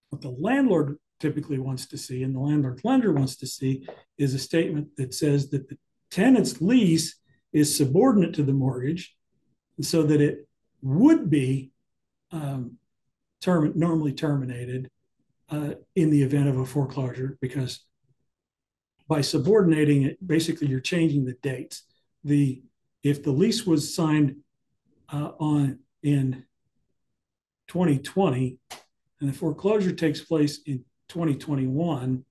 What 0.10 0.22
the 0.22 0.30
landlord 0.30 0.98
typically 1.20 1.60
wants 1.60 1.86
to 1.86 1.98
see 1.98 2.24
and 2.24 2.36
the 2.36 2.40
landlord 2.40 2.80
lender 2.84 3.12
wants 3.12 3.36
to 3.36 3.48
see 3.48 3.86
is 4.18 4.34
a 4.34 4.40
statement 4.40 4.88
that 4.98 5.14
says 5.14 5.50
that 5.50 5.68
the 5.68 5.78
tenant's 6.10 6.62
lease 6.62 7.20
is 7.52 7.76
subordinate 7.76 8.34
to 8.34 8.44
the 8.44 8.54
mortgage 8.54 9.16
so 9.82 10.04
that 10.04 10.22
it 10.22 10.48
would 10.82 11.30
be 11.30 11.72
um, 12.32 12.78
term, 13.42 13.72
normally 13.76 14.14
terminated 14.14 14.90
uh, 15.50 15.72
in 15.96 16.10
the 16.10 16.22
event 16.22 16.48
of 16.48 16.58
a 16.58 16.66
foreclosure 16.66 17.38
because 17.42 17.86
by 19.08 19.22
subordinating 19.22 20.04
it, 20.04 20.26
basically 20.26 20.68
you're 20.68 20.80
changing 20.80 21.26
the 21.26 21.36
dates. 21.42 21.84
The 22.24 22.62
if 23.02 23.24
the 23.24 23.32
lease 23.32 23.66
was 23.66 23.94
signed 23.96 24.36
uh, 25.12 25.32
on 25.40 25.80
in 26.04 26.46
2020 27.68 28.58
and 29.20 29.30
the 29.30 29.34
foreclosure 29.34 29.92
takes 29.92 30.22
place 30.22 30.60
in 30.66 30.84
2021, 31.10 32.24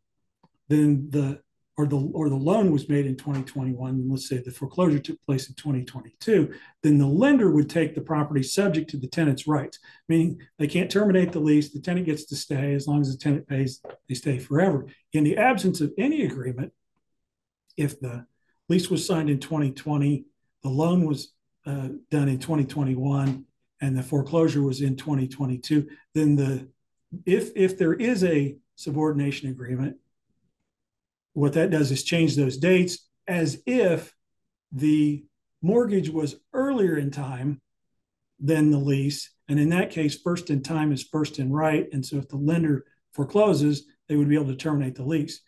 then 0.69 1.11
the 1.11 1.41
or 1.79 1.87
the 1.87 1.97
or 1.97 2.29
the 2.29 2.35
loan 2.35 2.73
was 2.73 2.89
made 2.89 3.07
in 3.07 3.17
2021, 3.17 4.11
let's 4.11 4.29
say 4.29 4.39
the 4.39 4.51
foreclosure 4.51 4.99
took 4.99 5.17
place 5.25 5.49
in 5.49 5.55
2022, 5.55 6.53
then 6.83 6.99
the 6.99 7.07
lender 7.07 7.53
would 7.53 7.71
take 7.71 7.95
the 7.95 8.01
property 8.01 8.43
subject 8.43 8.91
to 8.91 8.97
the 8.97 9.07
tenant's 9.07 9.47
rights, 9.47 9.79
meaning 10.09 10.41
they 10.59 10.67
can't 10.67 10.91
terminate 10.91 11.31
the 11.31 11.39
lease. 11.39 11.73
The 11.73 11.81
tenant 11.81 12.07
gets 12.07 12.25
to 12.27 12.37
stay 12.37 12.75
as 12.75 12.89
long 12.89 13.01
as 13.01 13.13
the 13.13 13.19
tenant 13.19 13.47
pays, 13.47 13.81
they 14.09 14.15
stay 14.17 14.39
forever. 14.41 14.87
In 15.13 15.23
the 15.23 15.37
absence 15.37 15.81
of 15.81 15.93
any 15.97 16.25
agreement, 16.25 16.73
if 17.77 18.01
the 18.01 18.27
lease 18.69 18.91
was 18.91 19.07
signed 19.07 19.31
in 19.31 19.39
2020, 19.39 20.25
the 20.65 20.69
loan 20.69 21.07
was 21.07 21.33
uh, 21.65 21.91
done 22.11 22.29
in 22.29 22.41
2021, 22.41 23.45
and 23.81 23.97
the 23.97 24.03
foreclosure 24.03 24.63
was 24.63 24.81
in 24.81 24.97
2022, 24.97 25.89
then 26.13 26.35
the 26.35 26.69
if 27.25 27.53
if 27.55 27.79
there 27.79 27.95
is 27.95 28.25
a 28.25 28.57
subordination 28.79 29.51
agreement, 29.51 29.97
what 31.33 31.55
that 31.55 31.71
does 31.71 31.91
is 31.91 32.05
change 32.05 32.37
those 32.37 32.57
dates 32.57 33.09
as 33.27 33.61
if 33.67 34.15
the 34.71 35.25
mortgage 35.61 36.09
was 36.09 36.37
earlier 36.53 36.97
in 36.97 37.11
time 37.11 37.61
than 38.39 38.71
the 38.71 38.79
lease. 38.79 39.31
And 39.49 39.59
in 39.59 39.71
that 39.71 39.91
case, 39.91 40.21
first 40.21 40.49
in 40.49 40.63
time 40.63 40.93
is 40.93 41.03
first 41.03 41.41
in 41.41 41.53
right. 41.53 41.89
And 41.93 42.07
so 42.07 42.19
if 42.19 42.29
the 42.29 42.37
lender 42.37 42.85
forecloses, 43.13 43.85
they 44.09 44.15
would 44.15 44.29
be 44.29 44.37
able 44.37 44.47
to 44.47 44.57
terminate 44.57 44.95
the 44.95 45.05
lease. 45.05 45.41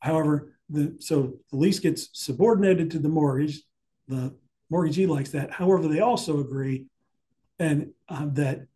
However, 0.00 0.52
the 0.68 0.96
so 1.00 1.38
the 1.50 1.56
lease 1.56 1.78
gets 1.78 2.10
subordinated 2.12 2.90
to 2.90 2.98
the 2.98 3.08
mortgage. 3.08 3.62
The 4.08 4.34
mortgagee 4.68 5.06
likes 5.06 5.30
that. 5.30 5.50
However, 5.50 5.88
they 5.88 6.00
also 6.00 6.40
agree 6.40 6.84
and 7.58 7.92
um, 8.10 8.34
that 8.34 8.66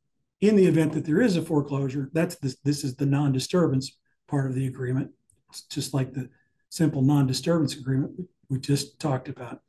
in 0.41 0.57
the 0.57 0.67
event 0.67 0.93
that 0.93 1.05
there 1.05 1.21
is 1.21 1.37
a 1.37 1.43
foreclosure, 1.43 2.11
that's 2.13 2.37
this, 2.37 2.57
this 2.65 2.85
is 2.85 2.95
the 2.95 3.07
non-disturbance 3.07 3.98
part 4.29 4.47
of 4.47 4.55
the 4.55 4.67
agreement. 4.67 5.11
It's 5.51 5.63
just 5.63 5.95
like 5.95 6.13
the 6.13 6.29
simple 6.69 7.03
non-disturbance 7.03 7.77
agreement 7.77 8.13
we 8.49 8.59
just 8.59 9.01
talked 9.01 9.29
about. 9.29 9.63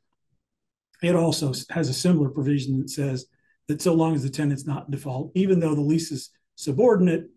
It 1.02 1.16
also 1.16 1.52
has 1.70 1.88
a 1.88 1.94
similar 1.94 2.28
provision 2.28 2.78
that 2.80 2.90
says 2.90 3.26
that 3.68 3.80
so 3.80 3.94
long 3.94 4.14
as 4.14 4.22
the 4.22 4.30
tenant's 4.30 4.66
not 4.66 4.86
in 4.86 4.90
default, 4.92 5.32
even 5.34 5.60
though 5.60 5.74
the 5.74 5.80
lease 5.80 6.12
is 6.12 6.30
subordinate 6.56 7.30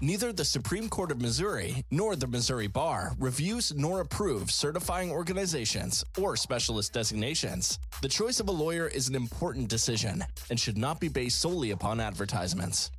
Neither 0.00 0.32
the 0.32 0.42
Supreme 0.42 0.88
Court 0.88 1.12
of 1.12 1.20
Missouri 1.20 1.84
nor 1.90 2.16
the 2.16 2.26
Missouri 2.26 2.66
Bar 2.66 3.12
reviews 3.18 3.74
nor 3.76 4.00
approves 4.00 4.54
certifying 4.54 5.10
organizations 5.10 6.02
or 6.18 6.34
specialist 6.36 6.94
designations. 6.94 7.78
The 8.00 8.08
choice 8.08 8.40
of 8.40 8.48
a 8.48 8.52
lawyer 8.52 8.86
is 8.86 9.10
an 9.10 9.14
important 9.14 9.68
decision 9.68 10.24
and 10.48 10.58
should 10.58 10.78
not 10.78 10.98
be 10.98 11.08
based 11.08 11.38
solely 11.38 11.72
upon 11.72 12.00
advertisements. 12.00 12.90